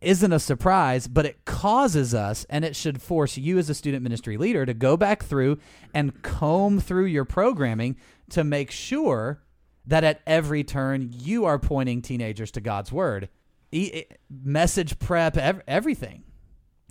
isn't 0.00 0.32
a 0.32 0.38
surprise, 0.38 1.08
but 1.08 1.26
it 1.26 1.44
causes 1.44 2.14
us, 2.14 2.46
and 2.48 2.64
it 2.64 2.76
should 2.76 3.02
force 3.02 3.36
you 3.36 3.58
as 3.58 3.68
a 3.68 3.74
student 3.74 4.02
ministry 4.02 4.36
leader 4.36 4.64
to 4.64 4.74
go 4.74 4.96
back 4.96 5.24
through 5.24 5.58
and 5.92 6.22
comb 6.22 6.78
through 6.78 7.06
your 7.06 7.24
programming 7.24 7.96
to 8.30 8.44
make 8.44 8.70
sure 8.70 9.42
that 9.86 10.04
at 10.04 10.20
every 10.26 10.62
turn 10.62 11.10
you 11.12 11.44
are 11.44 11.58
pointing 11.58 12.00
teenagers 12.00 12.50
to 12.52 12.60
God's 12.60 12.92
word. 12.92 13.28
E- 13.72 14.04
message 14.30 14.98
prep, 14.98 15.36
ev- 15.36 15.62
everything. 15.66 16.24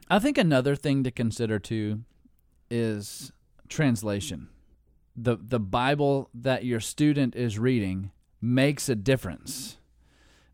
I 0.10 0.20
think 0.20 0.38
another 0.38 0.76
thing 0.76 1.04
to 1.04 1.12
consider 1.12 1.60
too 1.60 2.02
is 2.70 3.32
translation. 3.70 4.50
The 5.16 5.38
the 5.38 5.60
Bible 5.60 6.30
that 6.34 6.66
your 6.66 6.80
student 6.80 7.36
is 7.36 7.60
reading 7.60 8.12
makes 8.42 8.90
a 8.90 8.96
difference. 8.96 9.78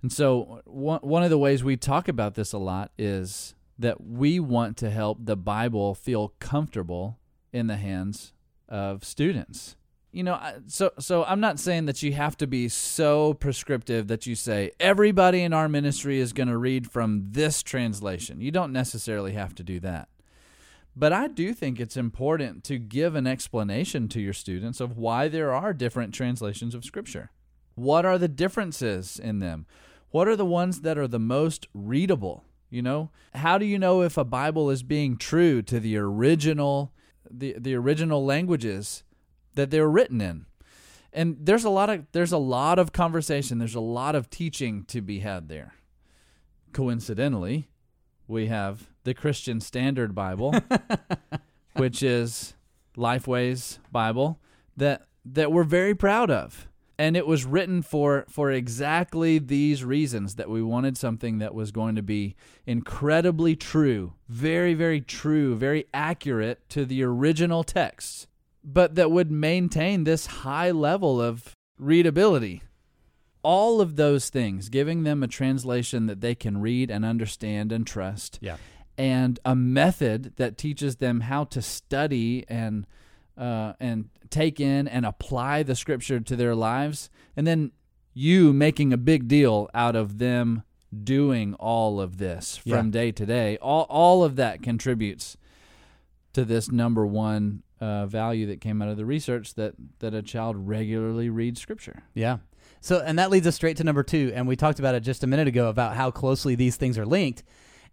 And 0.02 0.12
so 0.12 0.62
one 0.66 1.00
one 1.02 1.24
of 1.24 1.30
the 1.30 1.38
ways 1.38 1.64
we 1.64 1.78
talk 1.78 2.08
about 2.08 2.36
this 2.36 2.54
a 2.54 2.58
lot 2.58 2.92
is 2.98 3.56
that 3.80 4.04
we 4.04 4.40
want 4.40 4.78
to 4.78 4.90
help 4.90 5.20
the 5.22 5.36
Bible 5.36 5.96
feel 5.96 6.34
comfortable 6.40 7.20
in 7.54 7.68
the 7.68 7.78
hands 7.78 8.34
of 8.68 9.04
students. 9.04 9.76
You 10.12 10.24
know, 10.24 10.40
so 10.68 10.92
so 11.00 11.26
I'm 11.26 11.42
not 11.42 11.60
saying 11.60 11.86
that 11.86 12.02
you 12.02 12.14
have 12.14 12.38
to 12.38 12.48
be 12.48 12.70
so 12.70 13.34
prescriptive 13.34 14.08
that 14.08 14.26
you 14.26 14.36
say 14.36 14.72
everybody 14.80 15.42
in 15.42 15.54
our 15.54 15.68
ministry 15.68 16.20
is 16.20 16.34
going 16.34 16.48
to 16.48 16.58
read 16.58 16.90
from 16.90 17.28
this 17.32 17.62
translation. 17.62 18.42
You 18.42 18.52
don't 18.52 18.72
necessarily 18.72 19.34
have 19.34 19.54
to 19.56 19.64
do 19.64 19.80
that. 19.82 20.08
But 20.96 21.14
I 21.14 21.28
do 21.28 21.54
think 21.54 21.80
it's 21.80 21.96
important 21.96 22.64
to 22.64 22.80
give 22.80 23.14
an 23.14 23.28
explanation 23.28 24.08
to 24.08 24.20
your 24.20 24.34
students 24.34 24.80
of 24.80 24.98
why 24.98 25.28
there 25.28 25.54
are 25.54 25.72
different 25.72 26.14
translations 26.14 26.74
of 26.74 26.84
Scripture. 26.84 27.30
What 27.76 28.04
are 28.04 28.18
the 28.18 28.28
differences 28.28 29.20
in 29.20 29.38
them? 29.38 29.68
What 30.10 30.28
are 30.28 30.36
the 30.36 30.46
ones 30.46 30.82
that 30.82 30.98
are 30.98 31.08
the 31.08 31.20
most 31.20 31.68
readable? 31.76 32.46
You 32.72 32.82
know, 32.82 33.12
how 33.36 33.60
do 33.60 33.66
you 33.66 33.78
know 33.78 34.02
if 34.02 34.18
a 34.18 34.24
Bible 34.24 34.72
is 34.72 34.82
being 34.82 35.18
true 35.18 35.62
to 35.62 35.80
the 35.80 35.98
original 35.98 36.92
the 37.30 37.56
the 37.58 37.76
original 37.76 38.26
languages 38.26 39.04
that 39.58 39.70
they 39.70 39.82
were 39.82 39.92
written 39.92 40.22
in? 40.22 40.46
And 41.12 41.38
there's 41.42 41.66
a 41.66 41.70
lot 41.70 41.90
of 41.90 42.06
there's 42.12 42.32
a 42.32 42.38
lot 42.38 42.80
of 42.80 42.94
conversation, 42.94 43.58
there's 43.58 43.76
a 43.76 43.80
lot 43.80 44.16
of 44.16 44.30
teaching 44.30 44.86
to 44.86 45.02
be 45.02 45.20
had 45.20 45.50
there. 45.50 45.74
Coincidentally, 46.72 47.70
we 48.28 48.48
have 48.48 48.90
the 49.04 49.14
Christian 49.14 49.60
Standard 49.60 50.14
Bible, 50.14 50.54
which 51.76 52.04
is 52.04 52.54
Lifeway's 52.96 53.80
Bible 53.92 54.40
that 54.76 55.08
that 55.26 55.52
we're 55.52 55.64
very 55.64 55.96
proud 55.96 56.30
of. 56.32 56.68
And 57.00 57.16
it 57.16 57.28
was 57.28 57.46
written 57.46 57.84
for 57.84 58.26
for 58.28 58.52
exactly 58.52 59.38
these 59.40 59.84
reasons 59.84 60.36
that 60.36 60.50
we 60.50 60.64
wanted 60.64 60.98
something 60.98 61.38
that 61.38 61.54
was 61.54 61.72
going 61.72 61.96
to 61.96 62.02
be 62.02 62.36
incredibly 62.66 63.56
true, 63.56 64.14
very 64.28 64.74
very 64.74 65.02
true, 65.02 65.56
very 65.56 65.86
accurate 65.94 66.68
to 66.70 66.86
the 66.86 67.04
original 67.04 67.64
text, 67.64 68.28
but 68.68 68.96
that 68.96 69.10
would 69.10 69.32
maintain 69.32 70.04
this 70.04 70.26
high 70.28 70.70
level 70.72 71.20
of 71.22 71.56
readability 71.80 72.62
all 73.44 73.80
of 73.80 73.96
those 73.96 74.30
things, 74.30 74.68
giving 74.68 75.04
them 75.04 75.24
a 75.24 75.28
translation 75.28 76.08
that 76.08 76.20
they 76.20 76.36
can 76.36 76.60
read 76.60 76.92
and 76.92 77.06
understand 77.06 77.72
and 77.72 77.88
trust. 77.88 78.40
Yeah. 78.42 78.58
And 78.98 79.40
a 79.46 79.56
method 79.56 80.34
that 80.36 80.58
teaches 80.58 80.98
them 80.98 81.22
how 81.22 81.46
to 81.46 81.62
study 81.62 82.44
and 82.50 82.86
uh, 83.38 83.74
and 83.80 84.10
take 84.30 84.60
in 84.60 84.88
and 84.88 85.06
apply 85.06 85.64
the 85.64 85.76
scripture 85.76 86.20
to 86.20 86.36
their 86.36 86.56
lives, 86.56 87.10
and 87.38 87.48
then 87.48 87.72
you 88.14 88.52
making 88.52 88.92
a 88.92 88.98
big 88.98 89.30
deal 89.30 89.70
out 89.74 89.96
of 89.96 90.18
them 90.18 90.64
doing 91.04 91.54
all 91.54 92.02
of 92.02 92.18
this 92.18 92.58
from 92.58 92.88
Yeah. 92.88 92.92
day 92.92 93.12
to 93.14 93.26
day. 93.26 93.58
All 93.62 93.86
all 93.90 94.26
of 94.26 94.36
that 94.36 94.62
contributes 94.62 95.38
to 96.34 96.44
this 96.44 96.70
number 96.70 97.06
one 97.06 97.64
uh, 97.80 98.06
value 98.06 98.48
that 98.48 98.62
came 98.62 98.82
out 98.82 98.90
of 98.90 98.98
the 98.98 99.06
research 99.06 99.54
that 99.56 99.74
that 100.00 100.14
a 100.14 100.22
child 100.22 100.68
regularly 100.68 101.30
reads 101.30 101.62
scripture. 101.62 102.04
Yeah. 102.14 102.38
So, 102.80 103.02
and 103.04 103.18
that 103.20 103.32
leads 103.32 103.48
us 103.48 103.56
straight 103.56 103.78
to 103.78 103.84
number 103.84 104.04
two. 104.04 104.32
And 104.36 104.48
we 104.48 104.56
talked 104.56 104.80
about 104.80 104.96
it 104.96 105.02
just 105.02 105.24
a 105.24 105.28
minute 105.28 105.48
ago 105.48 105.70
about 105.70 105.96
how 105.96 106.12
closely 106.12 106.56
these 106.56 106.76
things 106.76 106.98
are 106.98 107.06
linked, 107.06 107.44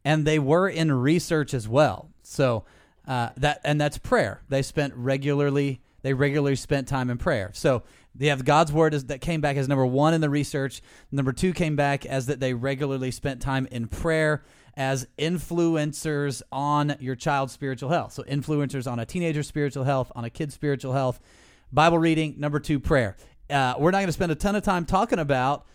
and 0.05 0.27
they 0.27 0.39
were 0.39 0.69
in 0.69 0.93
research 0.93 1.55
as 1.55 1.69
well. 1.69 2.11
So 2.23 2.65
uh, 3.07 3.31
that 3.37 3.61
and 3.65 3.81
that's 3.81 3.99
prayer. 3.99 4.43
They 4.49 4.63
spent 4.63 4.95
regularly. 4.95 5.81
They 6.03 6.13
regularly 6.13 6.57
spent 6.57 6.87
time 6.87 7.09
in 7.09 7.17
prayer. 7.17 7.51
So 7.55 7.83
they 8.15 8.27
have 8.27 8.45
God's 8.45 8.73
word 8.73 8.95
as, 8.95 9.07
that 9.07 9.21
came 9.21 9.41
back 9.41 9.57
as 9.57 9.69
number 9.69 9.87
one 9.87 10.15
in 10.15 10.21
the 10.21 10.31
research. 10.31 10.83
Number 11.11 11.33
two 11.33 11.53
came 11.53 11.77
back 11.77 12.05
as 12.05 12.27
that 12.27 12.41
they 12.41 12.55
regularly 12.55 13.11
spent 13.11 13.41
time 13.41 13.67
in 13.71 13.89
prayer 13.89 14.45
as 14.77 15.07
influencers 15.19 16.43
on 16.51 16.97
your 17.01 17.15
child's 17.15 17.53
spiritual 17.53 17.91
health. 17.91 18.13
So 18.13 18.23
influencers 18.25 18.91
on 18.91 18.99
a 18.99 19.07
teenager's 19.07 19.47
spiritual 19.47 19.85
health, 19.85 20.11
on 20.15 20.25
a 20.25 20.31
kid's 20.31 20.55
spiritual 20.55 20.93
health. 20.93 21.21
Bible 21.73 21.99
reading. 21.99 22.35
Number 22.39 22.61
two, 22.61 22.81
prayer. 22.81 23.17
Uh, 23.51 23.75
we're 23.79 23.91
not 23.91 23.99
going 23.99 24.07
to 24.07 24.13
spend 24.13 24.33
a 24.33 24.37
ton 24.37 24.57
of 24.57 24.63
time 24.63 24.85
talking 24.87 25.19
about 25.19 25.67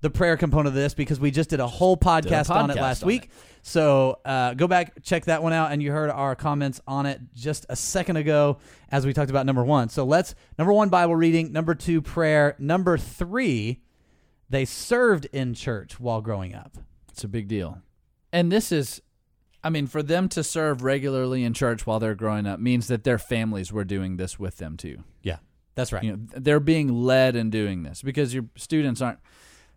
the 0.00 0.10
prayer 0.10 0.36
component 0.36 0.68
of 0.68 0.74
this 0.74 0.94
because 0.94 1.18
we 1.18 1.30
just 1.30 1.50
did 1.50 1.60
a 1.60 1.66
whole 1.66 1.96
podcast, 1.96 2.50
on 2.50 2.70
it 2.70 2.76
last 2.76 3.02
on 3.02 3.08
week. 3.08 3.30
So 3.62 4.20
uh, 4.24 4.54
go 4.54 4.68
back, 4.68 5.02
check 5.02 5.24
that 5.24 5.42
one 5.42 5.52
out, 5.52 5.72
and 5.72 5.82
you 5.82 5.90
heard 5.90 6.10
our 6.10 6.36
comments 6.36 6.80
on 6.86 7.06
it 7.06 7.20
just 7.34 7.66
a 7.68 7.76
second 7.76 8.16
ago 8.16 8.58
as 8.90 9.04
we 9.04 9.12
talked 9.12 9.30
about 9.30 9.44
number 9.44 9.64
one. 9.64 9.88
So 9.88 10.04
let's 10.04 10.34
number 10.58 10.72
one 10.72 10.88
Bible 10.88 11.16
reading, 11.16 11.52
number 11.52 11.74
two 11.74 12.00
prayer, 12.00 12.54
number 12.58 12.96
three 12.96 13.80
they 14.50 14.64
served 14.64 15.26
in 15.26 15.54
church 15.54 16.00
while 16.00 16.20
growing 16.20 16.54
up. 16.54 16.78
It's 17.10 17.24
a 17.24 17.28
big 17.28 17.48
deal. 17.48 17.82
And 18.32 18.52
this 18.52 18.72
is, 18.72 19.00
I 19.64 19.70
mean, 19.70 19.86
for 19.86 20.02
them 20.02 20.28
to 20.30 20.44
serve 20.44 20.82
regularly 20.82 21.44
in 21.44 21.54
church 21.54 21.86
while 21.86 21.98
they're 21.98 22.14
growing 22.14 22.46
up 22.46 22.60
means 22.60 22.88
that 22.88 23.04
their 23.04 23.18
families 23.18 23.72
were 23.72 23.84
doing 23.84 24.16
this 24.16 24.38
with 24.38 24.58
them 24.58 24.76
too. 24.76 25.04
Yeah, 25.22 25.38
that's 25.74 25.92
right. 25.92 26.02
You 26.02 26.12
know, 26.12 26.18
they're 26.36 26.60
being 26.60 26.88
led 26.88 27.36
in 27.36 27.50
doing 27.50 27.82
this 27.82 28.02
because 28.02 28.34
your 28.34 28.44
students 28.56 29.00
aren't. 29.00 29.18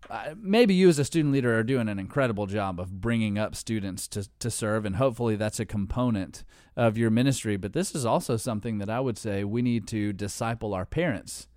Uh, 0.10 0.34
maybe 0.36 0.74
you 0.74 0.90
as 0.90 0.98
a 0.98 1.06
student 1.06 1.32
leader 1.32 1.58
are 1.58 1.64
doing 1.64 1.88
an 1.88 2.00
incredible 2.00 2.48
job 2.48 2.80
of 2.80 3.00
bringing 3.00 3.38
up 3.38 3.56
students 3.56 4.08
to, 4.08 4.28
to 4.40 4.50
serve, 4.50 4.84
and 4.84 4.96
hopefully 4.96 5.36
that's 5.36 5.60
a 5.60 5.66
component 5.66 6.44
of 6.76 6.98
your 6.98 7.12
ministry. 7.12 7.56
But 7.56 7.74
this 7.74 7.94
is 7.94 8.04
also 8.04 8.36
something 8.36 8.80
that 8.80 8.90
I 8.90 9.00
would 9.00 9.18
say 9.18 9.44
we 9.44 9.62
need 9.62 9.88
to 9.90 10.12
disciple 10.12 10.74
our 10.74 10.86
parents 10.86 11.48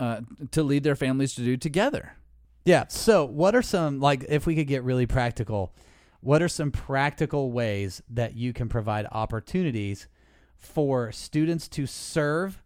uh, 0.00 0.22
to 0.50 0.62
lead 0.62 0.84
their 0.84 0.96
families 0.96 1.34
to 1.34 1.42
do 1.42 1.56
together. 1.56 2.16
Yeah. 2.64 2.84
So, 2.88 3.24
what 3.24 3.54
are 3.54 3.62
some 3.62 4.00
like 4.00 4.24
if 4.28 4.46
we 4.46 4.54
could 4.54 4.66
get 4.66 4.82
really 4.82 5.06
practical? 5.06 5.74
What 6.20 6.42
are 6.42 6.48
some 6.48 6.70
practical 6.70 7.52
ways 7.52 8.02
that 8.08 8.34
you 8.34 8.54
can 8.54 8.68
provide 8.68 9.06
opportunities 9.12 10.08
for 10.56 11.12
students 11.12 11.68
to 11.68 11.86
serve 11.86 12.62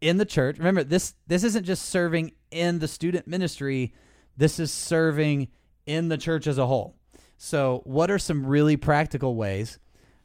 in 0.00 0.18
the 0.18 0.24
church? 0.24 0.58
Remember, 0.58 0.84
this 0.84 1.14
this 1.26 1.42
isn't 1.42 1.64
just 1.64 1.86
serving 1.86 2.32
in 2.52 2.78
the 2.78 2.86
student 2.86 3.26
ministry. 3.26 3.92
This 4.36 4.60
is 4.60 4.70
serving 4.70 5.48
in 5.86 6.08
the 6.08 6.18
church 6.18 6.46
as 6.46 6.58
a 6.58 6.66
whole. 6.66 6.96
So, 7.36 7.82
what 7.84 8.10
are 8.10 8.18
some 8.18 8.46
really 8.46 8.76
practical 8.76 9.34
ways 9.34 9.80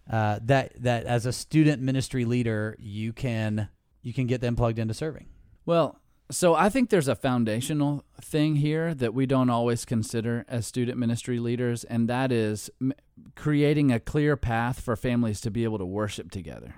uh, 0.10 0.39
that 0.44 0.74
that 0.84 1.06
as 1.06 1.25
a 1.25 1.34
student 1.34 1.82
ministry 1.82 2.25
leader 2.25 2.75
you 2.80 3.13
can 3.13 3.70
you 4.04 4.13
can 4.13 4.28
get 4.28 4.42
them 4.42 4.56
plugged 4.56 4.78
into 4.78 4.94
serving? 4.94 5.25
Well, 5.66 5.99
so 6.32 6.54
I 6.54 6.70
think 6.70 6.90
there's 6.90 7.08
a 7.08 7.16
foundational 7.16 8.04
thing 8.22 8.58
here 8.58 8.94
that 8.94 9.14
we 9.16 9.26
don't 9.26 9.50
always 9.50 9.84
consider 9.84 10.46
as 10.48 10.68
student 10.68 10.98
ministry 10.98 11.40
leaders, 11.40 11.84
and 11.84 12.08
that 12.08 12.32
is 12.32 12.70
creating 13.36 13.92
a 13.92 14.00
clear 14.00 14.38
path 14.38 14.80
for 14.80 14.96
families 14.96 15.42
to 15.42 15.52
be 15.52 15.64
able 15.64 15.80
to 15.80 15.86
worship 15.86 16.30
together. 16.30 16.76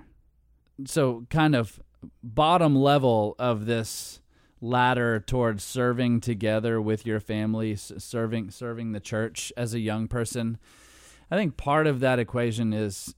So, 0.85 1.25
kind 1.29 1.55
of 1.55 1.81
bottom 2.23 2.75
level 2.75 3.35
of 3.37 3.65
this 3.65 4.21
ladder 4.61 5.19
towards 5.19 5.63
serving 5.63 6.21
together 6.21 6.79
with 6.79 7.05
your 7.05 7.19
family, 7.19 7.75
serving 7.75 8.51
serving 8.51 8.93
the 8.93 8.99
church 9.01 9.51
as 9.57 9.73
a 9.73 9.79
young 9.79 10.07
person. 10.07 10.59
I 11.29 11.35
think 11.35 11.57
part 11.57 11.87
of 11.87 11.99
that 11.99 12.19
equation 12.19 12.71
is 12.71 13.15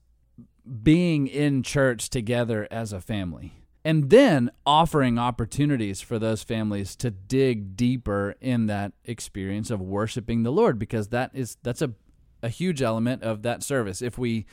being 0.82 1.28
in 1.28 1.62
church 1.62 2.10
together 2.10 2.68
as 2.72 2.92
a 2.92 3.02
family 3.02 3.63
and 3.86 4.10
then 4.10 4.50
offering 4.66 5.20
opportunities 5.20 6.00
for 6.02 6.18
those 6.18 6.42
families 6.42 6.96
to 6.96 7.12
dig 7.12 7.76
deeper 7.76 8.36
in 8.40 8.68
that 8.68 8.94
experience 9.04 9.70
of 9.70 9.82
worshiping 9.82 10.44
the 10.44 10.52
Lord 10.52 10.80
because 10.80 11.10
that 11.10 11.32
is 11.34 11.58
that's 11.64 11.82
a 11.82 11.94
a 12.42 12.50
huge 12.50 12.82
element 12.82 13.24
of 13.24 13.42
that 13.42 13.64
service. 13.64 14.02
If 14.02 14.18
we 14.18 14.46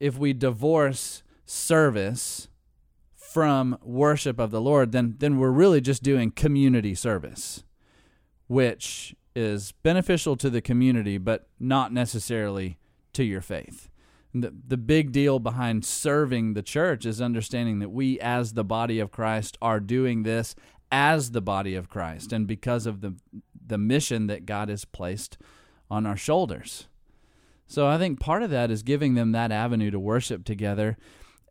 if 0.00 0.18
we 0.18 0.32
divorce 0.32 1.22
service 1.46 2.48
from 3.14 3.78
worship 3.82 4.38
of 4.38 4.50
the 4.50 4.60
Lord 4.60 4.92
then 4.92 5.16
then 5.18 5.38
we're 5.38 5.50
really 5.50 5.80
just 5.80 6.02
doing 6.02 6.30
community 6.30 6.94
service 6.94 7.64
which 8.46 9.14
is 9.36 9.72
beneficial 9.82 10.36
to 10.36 10.48
the 10.50 10.60
community 10.60 11.18
but 11.18 11.48
not 11.60 11.92
necessarily 11.92 12.78
to 13.12 13.24
your 13.24 13.40
faith 13.40 13.88
the, 14.34 14.52
the 14.66 14.76
big 14.76 15.12
deal 15.12 15.38
behind 15.38 15.84
serving 15.84 16.54
the 16.54 16.62
church 16.62 17.06
is 17.06 17.20
understanding 17.20 17.78
that 17.78 17.90
we 17.90 18.20
as 18.20 18.52
the 18.52 18.64
body 18.64 19.00
of 19.00 19.10
Christ 19.10 19.56
are 19.62 19.80
doing 19.80 20.22
this 20.22 20.54
as 20.90 21.30
the 21.30 21.40
body 21.40 21.74
of 21.74 21.88
Christ 21.88 22.32
and 22.32 22.46
because 22.46 22.86
of 22.86 23.00
the 23.00 23.14
the 23.66 23.78
mission 23.78 24.26
that 24.28 24.46
God 24.46 24.70
has 24.70 24.86
placed 24.86 25.36
on 25.90 26.06
our 26.06 26.16
shoulders. 26.16 26.88
So 27.66 27.86
I 27.86 27.98
think 27.98 28.18
part 28.18 28.42
of 28.42 28.50
that 28.50 28.70
is 28.70 28.82
giving 28.82 29.14
them 29.14 29.32
that 29.32 29.52
avenue 29.52 29.90
to 29.90 30.00
worship 30.00 30.44
together 30.44 30.96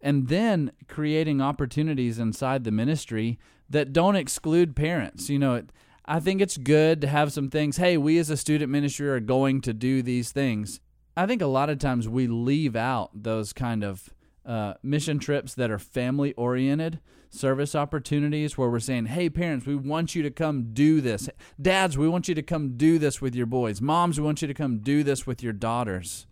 and 0.01 0.27
then 0.27 0.71
creating 0.87 1.41
opportunities 1.41 2.17
inside 2.17 2.63
the 2.63 2.71
ministry 2.71 3.37
that 3.69 3.93
don't 3.93 4.15
exclude 4.15 4.75
parents. 4.75 5.29
You 5.29 5.37
know, 5.37 5.55
it, 5.55 5.71
I 6.05 6.19
think 6.19 6.41
it's 6.41 6.57
good 6.57 7.01
to 7.01 7.07
have 7.07 7.31
some 7.33 7.49
things. 7.49 7.77
Hey, 7.77 7.97
we 7.97 8.17
as 8.17 8.29
a 8.29 8.37
student 8.37 8.71
ministry 8.71 9.07
are 9.09 9.19
going 9.19 9.61
to 9.61 9.73
do 9.73 10.01
these 10.01 10.31
things. 10.31 10.79
I 11.17 11.25
think 11.25 11.41
a 11.41 11.47
lot 11.47 11.71
of 11.71 11.79
times 11.79 12.07
we 12.07 12.27
leave 12.27 12.75
out 12.75 13.09
those 13.11 13.51
kind 13.51 13.83
of 13.83 14.13
uh, 14.45 14.75
mission 14.83 15.17
trips 15.17 15.55
that 15.55 15.71
are 15.71 15.79
family 15.79 16.33
oriented 16.33 16.99
service 17.31 17.73
opportunities 17.73 18.55
where 18.55 18.69
we're 18.69 18.79
saying, 18.79 19.07
hey, 19.07 19.27
parents, 19.27 19.65
we 19.65 19.75
want 19.75 20.13
you 20.13 20.21
to 20.21 20.29
come 20.29 20.73
do 20.73 21.01
this. 21.01 21.27
Dads, 21.59 21.97
we 21.97 22.07
want 22.07 22.27
you 22.27 22.35
to 22.35 22.43
come 22.43 22.77
do 22.77 22.99
this 22.99 23.19
with 23.19 23.33
your 23.33 23.47
boys. 23.47 23.81
Moms, 23.81 24.19
we 24.19 24.25
want 24.25 24.43
you 24.43 24.47
to 24.47 24.53
come 24.53 24.77
do 24.77 25.03
this 25.03 25.25
with 25.25 25.41
your 25.41 25.53
daughters. 25.53 26.27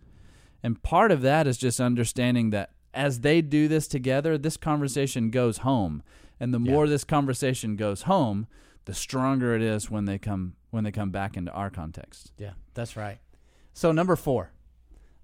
And 0.62 0.80
part 0.82 1.10
of 1.10 1.20
that 1.22 1.48
is 1.48 1.58
just 1.58 1.80
understanding 1.80 2.50
that 2.50 2.70
as 2.94 3.20
they 3.20 3.42
do 3.42 3.66
this 3.66 3.88
together, 3.88 4.38
this 4.38 4.56
conversation 4.56 5.30
goes 5.30 5.58
home. 5.58 6.02
And 6.38 6.54
the 6.54 6.60
more 6.60 6.86
this 6.86 7.04
conversation 7.04 7.74
goes 7.74 8.02
home, 8.02 8.46
the 8.84 8.94
stronger 8.94 9.54
it 9.56 9.62
is 9.62 9.90
when 9.90 10.04
they 10.04 10.18
come 10.18 10.54
when 10.70 10.84
they 10.84 10.92
come 10.92 11.10
back 11.10 11.36
into 11.36 11.50
our 11.52 11.70
context. 11.70 12.32
Yeah, 12.38 12.52
that's 12.74 12.96
right. 12.96 13.18
So 13.72 13.92
number 13.92 14.16
4. 14.16 14.52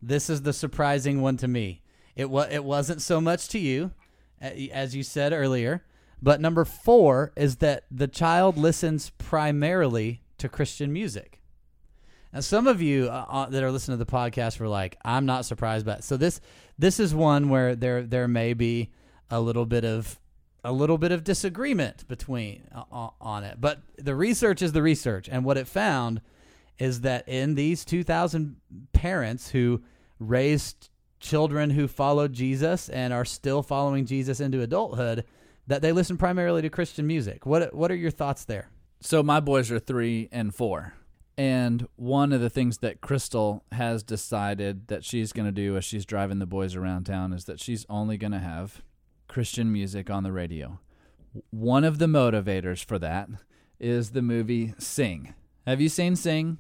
This 0.03 0.29
is 0.29 0.43
the 0.43 0.53
surprising 0.53 1.23
one 1.23 1.37
to 1.39 1.49
me. 1.49 1.83
It 2.17 2.29
wa- 2.29 2.49
it 2.51 2.65
wasn't 2.65 3.01
so 3.01 3.21
much 3.21 3.49
to 3.49 3.59
you 3.59 3.93
as 4.73 4.95
you 4.95 5.03
said 5.03 5.33
earlier, 5.33 5.85
but 6.21 6.41
number 6.41 6.65
4 6.65 7.33
is 7.37 7.57
that 7.57 7.85
the 7.91 8.09
child 8.09 8.57
listens 8.57 9.11
primarily 9.11 10.23
to 10.39 10.49
Christian 10.49 10.93
music. 10.93 11.41
Now, 12.33 12.41
some 12.41 12.67
of 12.67 12.81
you 12.81 13.09
uh, 13.09 13.27
uh, 13.29 13.47
that 13.51 13.63
are 13.63 13.71
listening 13.71 13.99
to 13.99 14.05
the 14.05 14.11
podcast 14.11 14.59
were 14.59 14.69
like, 14.69 14.97
"I'm 15.05 15.27
not 15.27 15.45
surprised 15.45 15.85
by." 15.85 15.99
So 16.01 16.17
this 16.17 16.41
this 16.79 16.99
is 16.99 17.15
one 17.15 17.51
where 17.51 17.77
there 17.77 18.03
there 18.03 18.27
may 18.27 18.55
be 18.55 18.91
a 19.31 19.39
little 19.39 19.67
bit 19.67 19.85
of 19.85 20.19
a 20.65 20.73
little 20.73 20.97
bit 20.97 21.13
of 21.13 21.25
disagreement 21.25 22.09
between 22.09 22.69
uh, 22.75 23.11
on 23.21 23.45
it, 23.45 23.61
but 23.61 23.83
the 23.99 24.15
research 24.15 24.63
is 24.63 24.73
the 24.73 24.81
research, 24.81 25.29
and 25.31 25.45
what 25.45 25.59
it 25.59 25.69
found 25.69 26.23
is 26.79 27.03
that 27.03 27.29
in 27.29 27.55
these 27.55 27.85
2,000 27.85 28.57
parents 28.93 29.51
who 29.51 29.83
raised 30.19 30.89
children 31.21 31.71
who 31.71 31.89
followed 31.89 32.33
Jesus 32.33 32.89
and 32.89 33.13
are 33.13 33.25
still 33.25 33.63
following 33.63 34.05
Jesus 34.05 34.41
into 34.41 34.61
adulthood, 34.61 35.25
that 35.67 35.81
they 35.81 35.93
listen 35.93 36.19
primarily 36.19 36.63
to 36.63 36.69
Christian 36.69 37.07
music. 37.07 37.47
What 37.47 37.73
what 37.75 37.91
are 37.91 37.97
your 37.97 38.11
thoughts 38.11 38.45
there? 38.45 38.69
So 39.01 39.23
my 39.23 39.41
boys 39.41 39.71
are 39.71 39.79
three 39.79 40.29
and 40.33 40.55
four. 40.55 40.95
And 41.39 41.89
one 41.97 42.33
of 42.33 42.41
the 42.41 42.51
things 42.51 42.79
that 42.79 43.01
Crystal 43.01 43.65
has 43.73 44.03
decided 44.03 44.89
that 44.89 45.05
she's 45.05 45.33
going 45.33 45.47
to 45.47 45.53
do 45.53 45.77
as 45.77 45.85
she's 45.85 46.05
driving 46.05 46.41
the 46.41 46.47
boys 46.47 46.77
around 46.77 47.05
town 47.05 47.33
is 47.33 47.47
that 47.47 47.59
she's 47.59 47.87
only 47.89 48.19
going 48.19 48.33
to 48.33 48.39
have 48.39 48.83
Christian 49.29 49.73
music 49.73 50.11
on 50.11 50.25
the 50.25 50.33
radio. 50.33 50.79
One 51.51 51.85
of 51.85 51.99
the 51.99 52.07
motivators 52.07 52.85
for 52.85 52.99
that 52.99 53.31
is 53.81 54.11
the 54.11 54.21
movie 54.21 54.75
Sing. 54.79 55.33
Have 55.67 55.81
you 55.81 55.89
seen 55.89 56.17
Sing? 56.17 56.59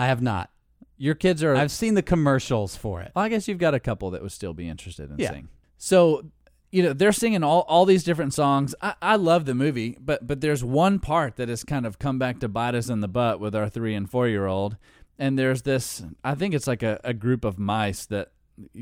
I 0.00 0.06
have 0.06 0.22
not. 0.22 0.50
Your 0.96 1.14
kids 1.14 1.42
are. 1.42 1.54
I've 1.54 1.70
seen 1.70 1.94
the 1.94 2.02
commercials 2.02 2.74
for 2.76 3.02
it. 3.02 3.12
Well, 3.14 3.24
I 3.24 3.28
guess 3.28 3.48
you've 3.48 3.58
got 3.58 3.74
a 3.74 3.80
couple 3.80 4.10
that 4.12 4.22
would 4.22 4.32
still 4.32 4.54
be 4.54 4.68
interested 4.68 5.10
in 5.10 5.18
Yeah. 5.18 5.30
Sing. 5.32 5.48
So 5.76 6.24
you 6.70 6.82
know 6.84 6.92
they're 6.92 7.12
singing 7.12 7.42
all, 7.42 7.62
all 7.68 7.84
these 7.84 8.04
different 8.04 8.32
songs 8.32 8.76
I, 8.80 8.94
I 9.02 9.16
love 9.16 9.44
the 9.44 9.56
movie 9.56 9.96
but 10.00 10.24
but 10.24 10.40
there's 10.40 10.62
one 10.62 11.00
part 11.00 11.34
that 11.34 11.48
has 11.48 11.64
kind 11.64 11.84
of 11.84 11.98
come 11.98 12.16
back 12.16 12.38
to 12.40 12.48
bite 12.48 12.76
us 12.76 12.88
in 12.88 13.00
the 13.00 13.08
butt 13.08 13.40
with 13.40 13.56
our 13.56 13.68
three 13.68 13.92
and 13.92 14.08
four 14.08 14.28
year 14.28 14.46
old 14.46 14.76
and 15.18 15.36
there's 15.36 15.62
this 15.62 16.04
i 16.22 16.36
think 16.36 16.54
it's 16.54 16.68
like 16.68 16.84
a, 16.84 17.00
a 17.02 17.12
group 17.12 17.44
of 17.44 17.58
mice 17.58 18.06
that 18.06 18.30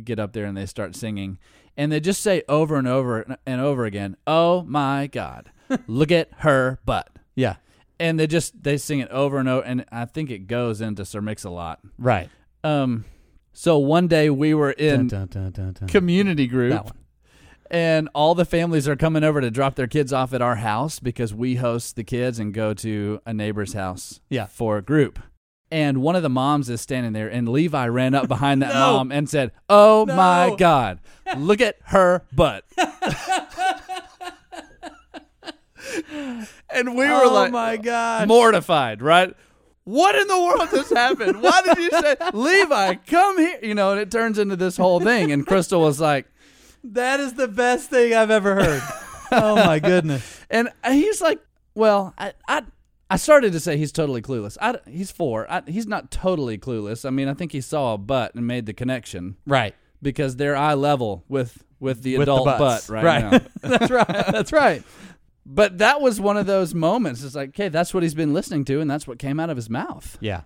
get 0.05 0.19
up 0.19 0.35
there 0.35 0.45
and 0.45 0.55
they 0.55 0.67
start 0.67 0.95
singing 0.97 1.39
and 1.79 1.91
they 1.91 1.99
just 1.99 2.21
say 2.23 2.43
over 2.47 2.77
and 2.77 2.87
over 2.87 3.39
and 3.47 3.61
over 3.63 3.87
again 3.87 4.19
oh 4.27 4.65
my 4.65 5.07
god 5.07 5.51
look 5.87 6.13
at 6.13 6.29
her 6.41 6.79
butt 6.85 7.09
Yeah. 7.35 7.57
And 8.01 8.19
they 8.19 8.27
just 8.27 8.63
they 8.63 8.77
sing 8.77 9.01
it 9.01 9.09
over 9.11 9.39
and 9.39 9.49
over 9.49 9.65
and 9.67 9.85
i 9.91 10.05
think 10.05 10.31
it 10.31 10.47
goes 10.47 10.81
into 10.81 11.05
Sir 11.05 11.21
Mix-a-Lot 11.21 11.81
Right. 11.99 12.29
um 12.63 13.05
so 13.53 13.77
one 13.79 14.07
day 14.07 14.31
we 14.31 14.55
were 14.55 14.71
in 14.71 15.09
Dun, 15.09 15.27
dun, 15.27 15.51
dun, 15.51 15.75
community 15.89 16.47
group 16.47 16.95
and 17.71 18.09
all 18.15 18.35
the 18.37 18.45
families 18.45 18.87
are 18.89 18.97
coming 18.97 19.25
over 19.25 19.41
to 19.41 19.51
drop 19.51 19.75
their 19.75 19.87
kids 19.89 20.13
off 20.13 20.33
at 20.33 20.41
our 20.41 20.57
house 20.57 21.01
because 21.01 21.35
we 21.35 21.57
host 21.57 21.97
the 21.97 22.05
kids 22.05 22.39
and 22.39 22.55
go 22.55 22.73
to 22.75 23.21
a 23.27 23.35
neighbor's 23.35 23.73
house 23.75 24.21
Yeah. 24.31 24.47
for 24.47 24.79
a 24.79 24.83
group. 24.83 25.19
And 25.71 25.99
one 26.01 26.17
of 26.17 26.23
the 26.23 26.31
moms 26.31 26.71
is 26.71 26.81
standing 26.81 27.13
there, 27.13 27.29
and 27.29 27.47
Levi 27.47 27.89
ran 27.89 28.15
up 28.15 28.27
behind 28.27 28.63
that 28.63 28.73
No. 28.75 28.95
mom 28.97 29.13
and 29.13 29.29
said, 29.29 29.53
"Oh 29.69 30.07
No. 30.09 30.17
my 30.17 30.55
God, 30.57 30.99
look 31.37 31.61
at 31.61 31.77
her 31.87 32.23
butt." 32.35 32.65
and 36.71 36.97
we 36.97 37.07
were 37.07 37.25
oh 37.25 37.33
like, 37.33 37.53
my 37.53 37.77
god, 37.77 38.29
mortified, 38.29 39.03
right? 39.03 39.35
What 39.85 40.15
in 40.17 40.29
the 40.29 40.39
world 40.39 40.69
just 40.71 40.93
happened? 40.93 41.41
Why 41.43 41.63
did 41.65 41.79
you 41.79 41.91
say, 41.91 42.17
Levi, 42.35 42.95
come 43.07 43.39
here? 43.39 43.59
You 43.63 43.75
know, 43.75 43.93
and 43.93 44.01
it 44.01 44.11
turns 44.11 44.39
into 44.39 44.55
this 44.55 44.77
whole 44.77 45.01
thing. 45.01 45.33
And 45.33 45.47
Crystal 45.47 45.81
was 45.81 45.99
like, 45.99 46.27
That 46.85 47.21
is 47.21 47.33
the 47.35 47.49
best 47.49 47.89
thing 47.89 48.13
I've 48.13 48.31
ever 48.31 48.55
heard. 48.57 48.83
oh 49.33 49.57
my 49.57 49.79
goodness. 49.91 50.45
And 50.51 50.69
he's 50.87 51.23
like, 51.23 51.41
well, 51.75 52.13
I, 52.19 52.33
I, 52.47 52.65
I 53.09 53.17
started 53.17 53.53
to 53.53 53.61
say 53.61 53.79
he's 53.79 53.93
totally 53.93 54.21
clueless. 54.21 54.59
I, 54.61 54.77
he's 54.87 55.11
four. 55.11 55.51
I, 55.51 55.63
he's 55.67 55.87
not 55.87 56.11
totally 56.11 56.59
clueless. 56.59 57.07
I 57.07 57.11
mean, 57.11 57.29
I 57.29 57.33
think 57.35 57.53
he 57.53 57.63
saw 57.63 57.95
a 57.95 57.99
butt 57.99 58.35
and 58.35 58.47
made 58.47 58.67
the 58.67 58.75
connection 58.75 59.37
Right. 59.47 59.75
because 60.03 60.37
they're 60.37 60.57
eye 60.57 60.75
level 60.75 61.25
with 61.29 61.65
with 61.81 62.03
the 62.03 62.19
With 62.19 62.25
adult 62.29 62.45
butts. 62.45 62.89
butt 62.89 62.93
right, 62.95 63.05
Right. 63.05 63.33
now. 63.33 63.41
That's 63.79 63.91
right. 63.91 64.07
That's 64.33 64.53
right. 64.53 64.83
But 65.51 65.79
that 65.79 66.03
was 66.03 66.21
one 66.21 66.37
of 66.37 66.45
those 66.47 66.75
moments. 66.75 67.25
It's 67.25 67.35
like, 67.35 67.49
okay, 67.51 67.69
that's 67.71 67.95
what 67.95 68.03
he's 68.03 68.15
been 68.15 68.35
listening 68.35 68.67
to, 68.67 68.81
and 68.81 68.91
that's 68.91 69.07
what 69.07 69.19
came 69.19 69.41
out 69.41 69.49
of 69.49 69.57
his 69.57 69.71
mouth. 69.71 70.19
Yeah. 70.21 70.43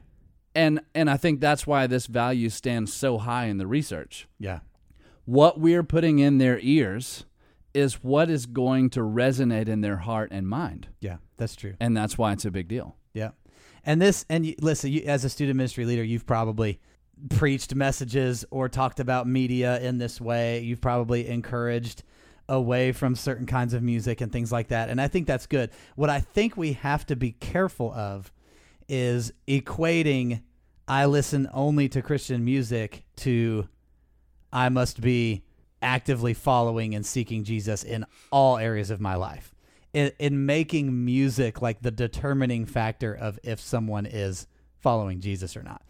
And 0.54 0.80
and 0.94 1.10
I 1.10 1.16
think 1.16 1.40
that's 1.40 1.66
why 1.66 1.86
this 1.88 2.06
value 2.06 2.48
stands 2.50 2.92
so 2.92 3.18
high 3.18 3.46
in 3.46 3.58
the 3.58 3.66
research. 3.66 4.28
Yeah. 4.38 4.60
What 5.24 5.58
we're 5.58 5.82
putting 5.82 6.18
in 6.20 6.38
their 6.38 6.58
ears 6.60 7.24
is 7.74 8.04
what 8.04 8.30
is 8.30 8.46
going 8.46 8.90
to 8.90 9.00
resonate 9.00 9.66
in 9.66 9.80
their 9.80 9.96
heart 9.96 10.28
and 10.30 10.46
mind, 10.46 10.88
Yeah. 11.00 11.16
That's 11.38 11.56
true. 11.56 11.74
and 11.80 11.96
that's 11.96 12.16
why 12.18 12.32
it's 12.32 12.44
a 12.44 12.50
big 12.50 12.68
deal. 12.68 12.96
Yeah. 13.14 13.30
And 13.84 14.00
this, 14.00 14.24
and 14.28 14.44
you, 14.46 14.54
listen, 14.60 14.92
you, 14.92 15.00
as 15.06 15.24
a 15.24 15.28
student 15.30 15.56
ministry 15.56 15.84
leader, 15.86 16.04
you've 16.04 16.26
probably 16.26 16.80
preached 17.30 17.74
messages 17.74 18.44
or 18.50 18.68
talked 18.68 19.00
about 19.00 19.26
media 19.26 19.80
in 19.80 19.96
this 19.98 20.20
way. 20.20 20.60
You've 20.60 20.80
probably 20.82 21.26
encouraged 21.28 22.02
away 22.48 22.92
from 22.92 23.14
certain 23.14 23.46
kinds 23.46 23.74
of 23.74 23.82
music 23.82 24.20
and 24.20 24.32
things 24.32 24.52
like 24.52 24.68
that. 24.68 24.88
And 24.88 25.00
I 25.00 25.08
think 25.08 25.26
that's 25.26 25.46
good. 25.46 25.70
What 25.96 26.10
I 26.10 26.20
think 26.20 26.56
we 26.56 26.74
have 26.74 27.06
to 27.06 27.16
be 27.16 27.32
careful 27.32 27.92
of 27.92 28.32
is 28.88 29.32
equating 29.46 30.42
I 30.88 31.06
listen 31.06 31.48
only 31.54 31.88
to 31.90 32.02
Christian 32.02 32.44
music 32.44 33.04
to 33.16 33.68
I 34.52 34.68
must 34.68 35.00
be 35.00 35.42
actively 35.80 36.34
following 36.34 36.94
and 36.94 37.04
seeking 37.04 37.44
Jesus 37.44 37.82
in 37.82 38.04
all 38.30 38.58
areas 38.58 38.90
of 38.90 39.00
my 39.00 39.14
life. 39.14 39.54
In, 39.92 40.10
in 40.18 40.46
making 40.46 41.04
music 41.04 41.60
like 41.60 41.82
the 41.82 41.90
determining 41.90 42.64
factor 42.64 43.12
of 43.14 43.38
if 43.42 43.60
someone 43.60 44.06
is 44.06 44.46
following 44.80 45.20
Jesus 45.20 45.56
or 45.56 45.62
not. 45.62 45.82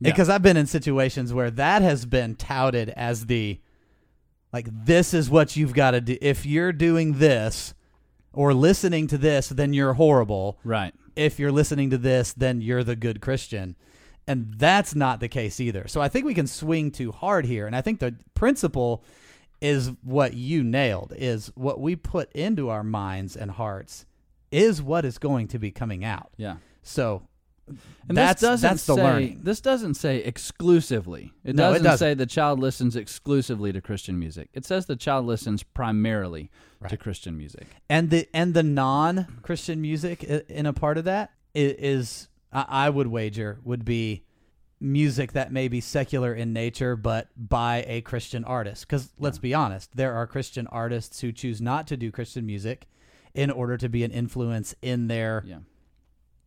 Yeah. 0.00 0.10
Because 0.10 0.28
I've 0.28 0.42
been 0.42 0.56
in 0.56 0.66
situations 0.66 1.34
where 1.34 1.50
that 1.50 1.82
has 1.82 2.06
been 2.06 2.36
touted 2.36 2.90
as 2.90 3.26
the 3.26 3.60
like 4.52 4.68
this 4.70 5.12
is 5.14 5.28
what 5.30 5.56
you've 5.56 5.74
got 5.74 5.92
to 5.92 6.00
do. 6.00 6.16
If 6.20 6.46
you're 6.46 6.72
doing 6.72 7.18
this 7.18 7.74
or 8.32 8.54
listening 8.54 9.06
to 9.08 9.18
this, 9.18 9.48
then 9.48 9.72
you're 9.72 9.94
horrible 9.94 10.58
Right. 10.64 10.94
if 11.16 11.38
you're 11.38 11.52
listening 11.52 11.90
to 11.90 11.98
this, 11.98 12.32
then 12.32 12.60
you're 12.60 12.84
the 12.84 12.96
good 12.96 13.20
Christian. 13.20 13.76
And 14.26 14.54
that's 14.58 14.94
not 14.94 15.20
the 15.20 15.28
case 15.28 15.58
either. 15.58 15.88
So 15.88 16.00
I 16.00 16.08
think 16.08 16.26
we 16.26 16.34
can 16.34 16.46
swing 16.46 16.90
too 16.90 17.12
hard 17.12 17.46
here. 17.46 17.66
And 17.66 17.74
I 17.74 17.80
think 17.80 17.98
the 18.00 18.14
principle 18.34 19.02
is 19.60 19.90
what 20.02 20.34
you 20.34 20.62
nailed 20.62 21.12
is 21.16 21.50
what 21.54 21.80
we 21.80 21.96
put 21.96 22.30
into 22.32 22.68
our 22.68 22.84
minds 22.84 23.36
and 23.36 23.50
hearts 23.50 24.04
is 24.52 24.80
what 24.82 25.04
is 25.04 25.18
going 25.18 25.48
to 25.48 25.58
be 25.58 25.70
coming 25.70 26.04
out. 26.04 26.30
Yeah. 26.36 26.56
So 26.82 27.22
And 28.08 28.16
that's 28.16 28.40
this 28.40 28.48
doesn't 28.48 28.68
that's 28.70 28.86
the 28.86 28.94
say, 28.96 29.02
learning. 29.02 29.40
This 29.42 29.60
doesn't 29.60 29.94
say 29.94 30.18
exclusively. 30.18 31.32
It 31.44 31.54
No, 31.56 31.70
doesn't, 31.70 31.84
doesn't. 31.84 31.98
say 31.98 32.14
the 32.14 32.26
child 32.26 32.58
listens 32.58 32.96
exclusively 32.96 33.72
to 33.72 33.80
Christian 33.80 34.18
music. 34.18 34.48
It 34.54 34.64
says 34.64 34.86
the 34.86 34.96
child 34.96 35.26
listens 35.26 35.62
primarily 35.62 36.50
to 36.88 36.96
Christian 36.96 37.36
music. 37.36 37.66
and 37.90 38.08
the 38.10 38.28
and 38.32 38.54
the 38.54 38.62
non-Christian 38.62 39.80
music 39.80 40.22
in 40.24 40.66
a 40.66 40.72
part 40.72 40.96
of 40.98 41.04
that 41.04 41.32
is 41.54 41.72
i- 41.72 41.76
is 41.78 42.28
I 42.52 42.64
I 42.86 42.90
would 42.90 43.08
wager 43.08 43.58
would 43.64 43.84
be 43.84 44.24
music 44.80 45.32
that 45.32 45.52
may 45.52 45.66
be 45.68 45.80
secular 45.80 46.32
in 46.32 46.52
nature 46.52 46.94
but 46.96 47.28
by 47.36 47.84
a 47.88 48.00
Christian 48.00 48.44
artist 48.44 48.86
cuz 48.88 49.10
let's 49.18 49.38
be 49.38 49.52
honest 49.52 49.96
there 49.96 50.14
are 50.14 50.24
Christian 50.26 50.66
artists 50.68 51.20
who 51.20 51.32
choose 51.32 51.60
not 51.60 51.86
to 51.88 51.96
do 51.96 52.12
Christian 52.12 52.46
music 52.46 52.86
in 53.34 53.50
order 53.50 53.76
to 53.76 53.88
be 53.88 54.04
an 54.04 54.12
influence 54.12 54.74
in 54.80 55.08
their 55.08 55.42
Yeah. 55.46 55.58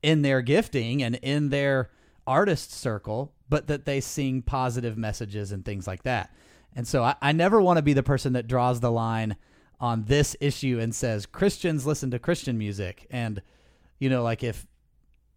In 0.03 0.21
their 0.21 0.41
gifting 0.41 1.03
and 1.03 1.15
in 1.15 1.49
their 1.49 1.89
artist 2.27 2.71
circle 2.71 3.33
but 3.51 3.67
that 3.67 3.83
they 3.83 3.99
sing 3.99 4.41
positive 4.41 4.97
messages 4.97 5.51
and 5.51 5.65
things 5.65 5.85
like 5.85 6.03
that. 6.03 6.33
And 6.73 6.87
so 6.87 7.03
I, 7.03 7.15
I 7.21 7.33
never 7.33 7.61
want 7.61 7.77
to 7.77 7.83
be 7.83 7.91
the 7.91 8.01
person 8.01 8.31
that 8.33 8.47
draws 8.47 8.79
the 8.79 8.89
line 8.89 9.35
on 9.77 10.05
this 10.05 10.37
issue 10.39 10.79
and 10.79 10.95
says 10.95 11.25
Christians 11.25 11.85
listen 11.85 12.11
to 12.11 12.17
Christian 12.17 12.57
music. 12.57 13.07
And, 13.11 13.41
you 13.99 14.09
know, 14.09 14.23
like 14.23 14.41
if, 14.41 14.65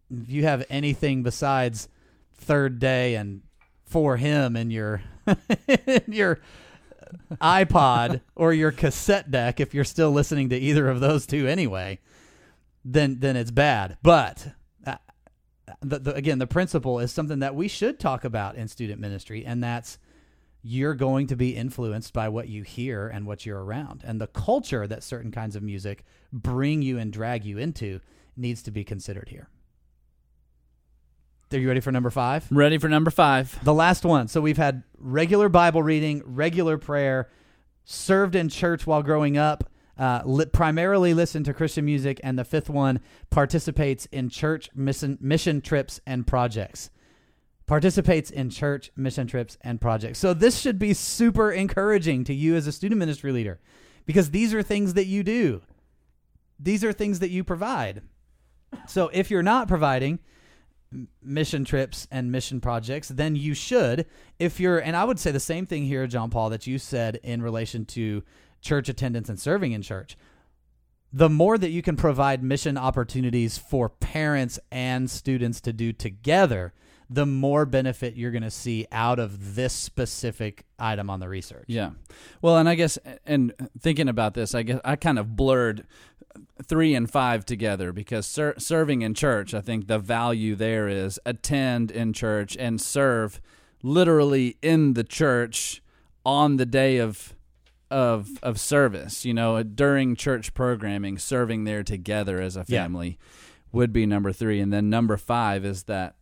if 0.09 0.29
you 0.29 0.43
have 0.43 0.65
anything 0.69 1.23
besides 1.23 1.89
Third 2.35 2.79
Day 2.79 3.15
and 3.15 3.41
For 3.83 4.15
Him 4.15 4.55
in 4.55 4.71
your, 4.71 5.03
in 5.67 6.03
your 6.07 6.39
iPod 7.41 8.21
or 8.33 8.53
your 8.53 8.71
cassette 8.71 9.29
deck, 9.29 9.59
if 9.59 9.73
you're 9.73 9.83
still 9.83 10.11
listening 10.11 10.47
to 10.49 10.57
either 10.57 10.87
of 10.87 11.01
those 11.01 11.25
two 11.25 11.47
anyway, 11.47 11.99
then 12.85 13.19
then 13.19 13.35
it's 13.35 13.51
bad. 13.51 13.97
But 14.03 14.47
uh, 14.85 14.95
the, 15.81 15.99
the, 15.99 16.13
again, 16.13 16.37
the 16.37 16.47
principle 16.47 16.99
is 16.99 17.11
something 17.11 17.39
that 17.39 17.55
we 17.55 17.67
should 17.67 17.99
talk 17.99 18.23
about 18.23 18.55
in 18.55 18.67
student 18.67 19.01
ministry, 19.01 19.43
and 19.45 19.61
that's 19.61 19.97
you're 20.61 20.95
going 20.95 21.27
to 21.27 21.35
be 21.35 21.55
influenced 21.55 22.13
by 22.13 22.29
what 22.29 22.47
you 22.47 22.63
hear 22.63 23.07
and 23.07 23.27
what 23.27 23.45
you're 23.45 23.63
around, 23.63 24.03
and 24.05 24.21
the 24.21 24.27
culture 24.27 24.87
that 24.87 25.03
certain 25.03 25.31
kinds 25.31 25.55
of 25.55 25.63
music 25.63 26.05
bring 26.31 26.81
you 26.81 26.97
and 26.97 27.11
drag 27.11 27.43
you 27.43 27.57
into 27.57 27.99
needs 28.37 28.61
to 28.63 28.71
be 28.71 28.83
considered 28.83 29.29
here. 29.29 29.49
Are 31.53 31.57
you 31.57 31.67
ready 31.67 31.79
for 31.79 31.91
number 31.91 32.09
five? 32.09 32.47
Ready 32.51 32.77
for 32.77 32.89
number 32.89 33.11
five. 33.11 33.63
The 33.63 33.73
last 33.73 34.03
one. 34.03 34.27
So 34.27 34.41
we've 34.41 34.57
had 34.57 34.83
regular 34.97 35.47
Bible 35.47 35.83
reading, 35.83 36.21
regular 36.25 36.77
prayer, 36.77 37.29
served 37.85 38.35
in 38.35 38.49
church 38.49 38.85
while 38.85 39.03
growing 39.03 39.37
up, 39.37 39.69
uh, 39.97 40.21
li- 40.25 40.45
primarily 40.45 41.13
listen 41.13 41.43
to 41.43 41.53
Christian 41.53 41.85
music, 41.85 42.19
and 42.23 42.37
the 42.37 42.43
fifth 42.43 42.69
one 42.69 42.99
participates 43.29 44.05
in 44.07 44.29
church 44.29 44.69
mission, 44.75 45.17
mission 45.21 45.61
trips 45.61 45.99
and 46.05 46.25
projects. 46.27 46.89
Participates 47.67 48.29
in 48.29 48.49
church 48.49 48.91
mission 48.95 49.25
trips 49.25 49.57
and 49.61 49.81
projects. 49.81 50.19
So 50.19 50.33
this 50.33 50.59
should 50.59 50.77
be 50.77 50.93
super 50.93 51.51
encouraging 51.51 52.23
to 52.25 52.33
you 52.33 52.55
as 52.55 52.67
a 52.67 52.71
student 52.71 52.99
ministry 52.99 53.31
leader 53.31 53.59
because 54.05 54.31
these 54.31 54.53
are 54.53 54.61
things 54.61 54.93
that 54.93 55.05
you 55.05 55.23
do. 55.23 55.61
These 56.59 56.83
are 56.83 56.93
things 56.93 57.19
that 57.19 57.31
you 57.31 57.43
provide. 57.43 58.03
So 58.87 59.09
if 59.13 59.31
you're 59.31 59.43
not 59.43 59.67
providing, 59.67 60.19
mission 61.21 61.65
trips 61.65 62.07
and 62.11 62.31
mission 62.31 62.61
projects, 62.61 63.09
then 63.09 63.35
you 63.35 63.53
should. 63.53 64.05
If 64.39 64.59
you're, 64.59 64.79
and 64.79 64.95
I 64.95 65.03
would 65.03 65.19
say 65.19 65.31
the 65.31 65.39
same 65.39 65.65
thing 65.65 65.85
here, 65.85 66.07
John 66.07 66.29
Paul, 66.29 66.49
that 66.51 66.67
you 66.67 66.77
said 66.77 67.19
in 67.23 67.41
relation 67.41 67.85
to 67.85 68.23
church 68.61 68.89
attendance 68.89 69.29
and 69.29 69.39
serving 69.39 69.71
in 69.71 69.81
church. 69.81 70.17
The 71.13 71.29
more 71.29 71.57
that 71.57 71.69
you 71.69 71.81
can 71.81 71.95
provide 71.95 72.43
mission 72.43 72.77
opportunities 72.77 73.57
for 73.57 73.87
parents 73.87 74.59
and 74.71 75.09
students 75.09 75.61
to 75.61 75.71
do 75.71 75.93
together, 75.93 76.73
the 77.09 77.25
more 77.25 77.65
benefit 77.65 78.15
you're 78.15 78.31
going 78.31 78.43
to 78.43 78.51
see 78.51 78.87
out 78.91 79.19
of 79.19 79.55
this 79.55 79.73
specific 79.73 80.65
item 80.79 81.09
on 81.09 81.19
the 81.19 81.29
research. 81.29 81.65
Yeah. 81.67 81.91
Well, 82.41 82.57
and 82.57 82.67
I 82.67 82.75
guess, 82.75 82.97
and 83.25 83.53
thinking 83.79 84.09
about 84.09 84.33
this, 84.33 84.55
I 84.55 84.63
guess 84.63 84.81
I 84.83 84.95
kind 84.95 85.19
of 85.19 85.35
blurred 85.35 85.85
three 86.63 86.95
and 86.95 87.09
five 87.09 87.45
together 87.45 87.93
because 87.93 88.25
ser- 88.25 88.55
serving 88.57 89.01
in 89.01 89.13
church, 89.13 89.53
I 89.53 89.61
think 89.61 89.87
the 89.87 89.99
value 89.99 90.55
there 90.55 90.87
is 90.87 91.19
attend 91.25 91.91
in 91.91 92.13
church 92.13 92.57
and 92.57 92.81
serve 92.81 93.39
literally 93.83 94.57
in 94.61 94.93
the 94.93 95.03
church 95.03 95.81
on 96.25 96.57
the 96.57 96.65
day 96.65 96.97
of 96.97 97.34
of 97.91 98.39
of 98.43 98.59
service. 98.59 99.25
You 99.25 99.33
know, 99.33 99.61
during 99.63 100.15
church 100.15 100.53
programming, 100.53 101.17
serving 101.17 101.63
there 101.65 101.83
together 101.83 102.41
as 102.41 102.55
a 102.55 102.65
Yeah. 102.67 102.83
family 102.83 103.17
would 103.71 103.91
be 103.93 104.05
number 104.05 104.31
three, 104.31 104.59
and 104.59 104.71
then 104.73 104.89
number 104.89 105.17
five 105.17 105.65
is 105.65 105.83
that 105.83 106.15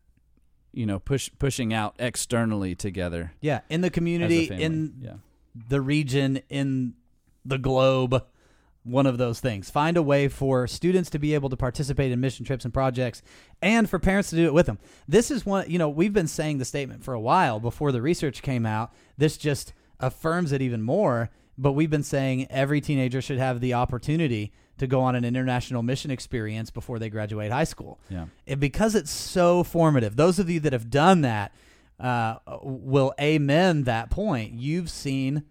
you 0.74 0.86
know 0.86 1.00
push 1.00 1.30
pushing 1.40 1.74
out 1.74 1.96
externally 2.00 2.76
together 2.76 3.34
Yeah, 3.42 3.62
in 3.70 3.82
the 3.82 3.90
community, 3.90 4.46
in 4.50 4.94
yeah. 5.00 5.14
the 5.56 5.82
region, 5.82 6.42
in 6.50 6.96
the 7.46 7.58
globe, 7.60 8.24
one 8.84 9.06
of 9.06 9.18
those 9.18 9.40
things. 9.40 9.70
Find 9.70 9.96
a 9.98 10.02
way 10.02 10.28
for 10.28 10.66
students 10.68 11.10
to 11.12 11.20
be 11.20 11.34
able 11.36 11.50
to 11.50 11.56
participate 11.58 12.12
in 12.12 12.20
mission 12.20 12.46
trips 12.46 12.66
and 12.66 12.74
projects 12.74 13.22
and 13.62 13.90
for 13.90 14.00
parents 14.00 14.30
to 14.32 14.36
do 14.36 14.46
it 14.46 14.54
with 14.54 14.66
them. 14.66 14.80
This 15.08 15.30
is 15.30 15.46
one, 15.46 15.70
you 15.70 15.78
know, 15.78 15.90
we've 15.90 16.12
been 16.14 16.28
saying 16.28 16.58
the 16.58 16.66
statement 16.66 17.04
for 17.04 17.14
a 17.14 17.20
while 17.20 17.60
before 17.60 17.92
the 17.92 18.02
research 18.02 18.42
came 18.42 18.66
out. 18.66 18.92
This 19.18 19.38
just 19.38 19.74
affirms 20.00 20.52
it 20.52 20.62
even 20.62 20.82
more. 20.82 21.30
But 21.58 21.74
we've 21.74 21.90
been 21.90 22.04
saying 22.04 22.48
every 22.50 22.82
teenager 22.82 23.22
should 23.22 23.38
have 23.38 23.60
the 23.60 23.76
opportunity 23.76 24.52
to 24.78 24.88
go 24.88 25.02
on 25.02 25.16
an 25.16 25.24
international 25.24 25.84
mission 25.84 26.10
experience 26.10 26.72
before 26.72 26.98
they 26.98 27.10
graduate 27.10 27.52
high 27.52 27.64
school. 27.64 28.00
Yeah. 28.10 28.26
And 28.48 28.60
because 28.60 28.96
it's 28.96 29.12
so 29.12 29.64
formative, 29.64 30.16
those 30.16 30.40
of 30.40 30.50
you 30.50 30.60
that 30.62 30.74
have 30.74 30.90
done 30.90 31.22
that 31.22 31.54
uh, 32.00 32.38
will 32.62 33.14
amen 33.20 33.84
that 33.84 34.10
point. 34.10 34.54
You've 34.54 34.90
seen 34.90 35.44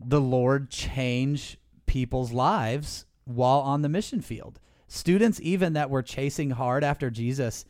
the 0.00 0.20
Lord 0.20 0.70
change 0.70 1.58
people's 1.86 2.32
lives 2.32 3.04
while 3.24 3.60
on 3.60 3.82
the 3.82 3.88
mission 3.88 4.20
field. 4.20 4.60
Students, 4.88 5.40
even 5.42 5.72
that 5.72 5.90
were 5.90 6.02
chasing 6.02 6.50
hard 6.50 6.84
after 6.84 7.10
Jesus, 7.10 7.64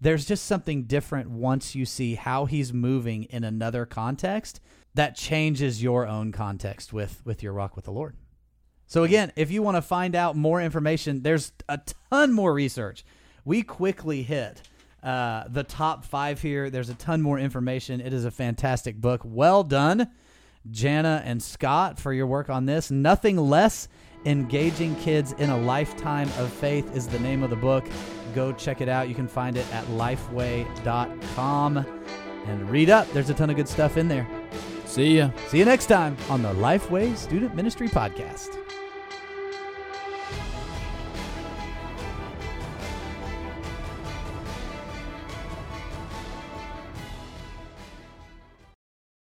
there's 0.00 0.26
just 0.26 0.44
something 0.44 0.84
different 0.84 1.30
once 1.30 1.74
you 1.74 1.86
see 1.86 2.14
how 2.14 2.44
he's 2.44 2.72
moving 2.72 3.24
in 3.24 3.44
another 3.44 3.86
context 3.86 4.60
that 4.94 5.16
changes 5.16 5.82
your 5.82 6.06
own 6.06 6.32
context 6.32 6.92
with 6.92 7.22
with 7.24 7.42
your 7.42 7.54
walk 7.54 7.76
with 7.76 7.84
the 7.84 7.92
Lord. 7.92 8.16
So 8.86 9.04
again, 9.04 9.32
if 9.36 9.52
you 9.52 9.62
want 9.62 9.76
to 9.76 9.82
find 9.82 10.16
out 10.16 10.34
more 10.36 10.60
information, 10.60 11.22
there's 11.22 11.52
a 11.68 11.78
ton 12.10 12.32
more 12.32 12.52
research. 12.52 13.04
We 13.44 13.62
quickly 13.62 14.24
hit 14.24 14.62
uh, 15.02 15.44
the 15.48 15.62
top 15.62 16.04
five 16.04 16.42
here. 16.42 16.70
There's 16.70 16.88
a 16.88 16.94
ton 16.94 17.22
more 17.22 17.38
information. 17.38 18.00
It 18.00 18.12
is 18.12 18.24
a 18.24 18.30
fantastic 18.32 19.00
book. 19.00 19.20
Well 19.24 19.62
done, 19.62 20.10
Jana 20.70 21.22
and 21.24 21.40
Scott, 21.40 21.98
for 22.00 22.12
your 22.12 22.26
work 22.26 22.50
on 22.50 22.66
this. 22.66 22.90
Nothing 22.90 23.36
less 23.36 23.88
engaging 24.26 24.96
kids 24.96 25.32
in 25.32 25.50
a 25.50 25.58
lifetime 25.58 26.28
of 26.38 26.52
faith 26.52 26.94
is 26.94 27.06
the 27.06 27.20
name 27.20 27.42
of 27.42 27.50
the 27.50 27.56
book. 27.56 27.86
Go 28.34 28.52
check 28.52 28.80
it 28.80 28.88
out. 28.88 29.08
You 29.08 29.14
can 29.14 29.28
find 29.28 29.56
it 29.56 29.72
at 29.72 29.84
lifeway.com 29.86 31.76
and 32.46 32.70
read 32.70 32.90
up. 32.90 33.10
There's 33.12 33.30
a 33.30 33.34
ton 33.34 33.50
of 33.50 33.56
good 33.56 33.68
stuff 33.68 33.96
in 33.96 34.08
there. 34.08 34.28
See 34.90 35.18
ya. 35.18 35.30
See 35.46 35.58
you 35.58 35.64
next 35.64 35.86
time 35.86 36.16
on 36.28 36.42
the 36.42 36.52
Lifeway 36.52 37.16
Student 37.16 37.54
Ministry 37.54 37.88
Podcast. 37.88 38.59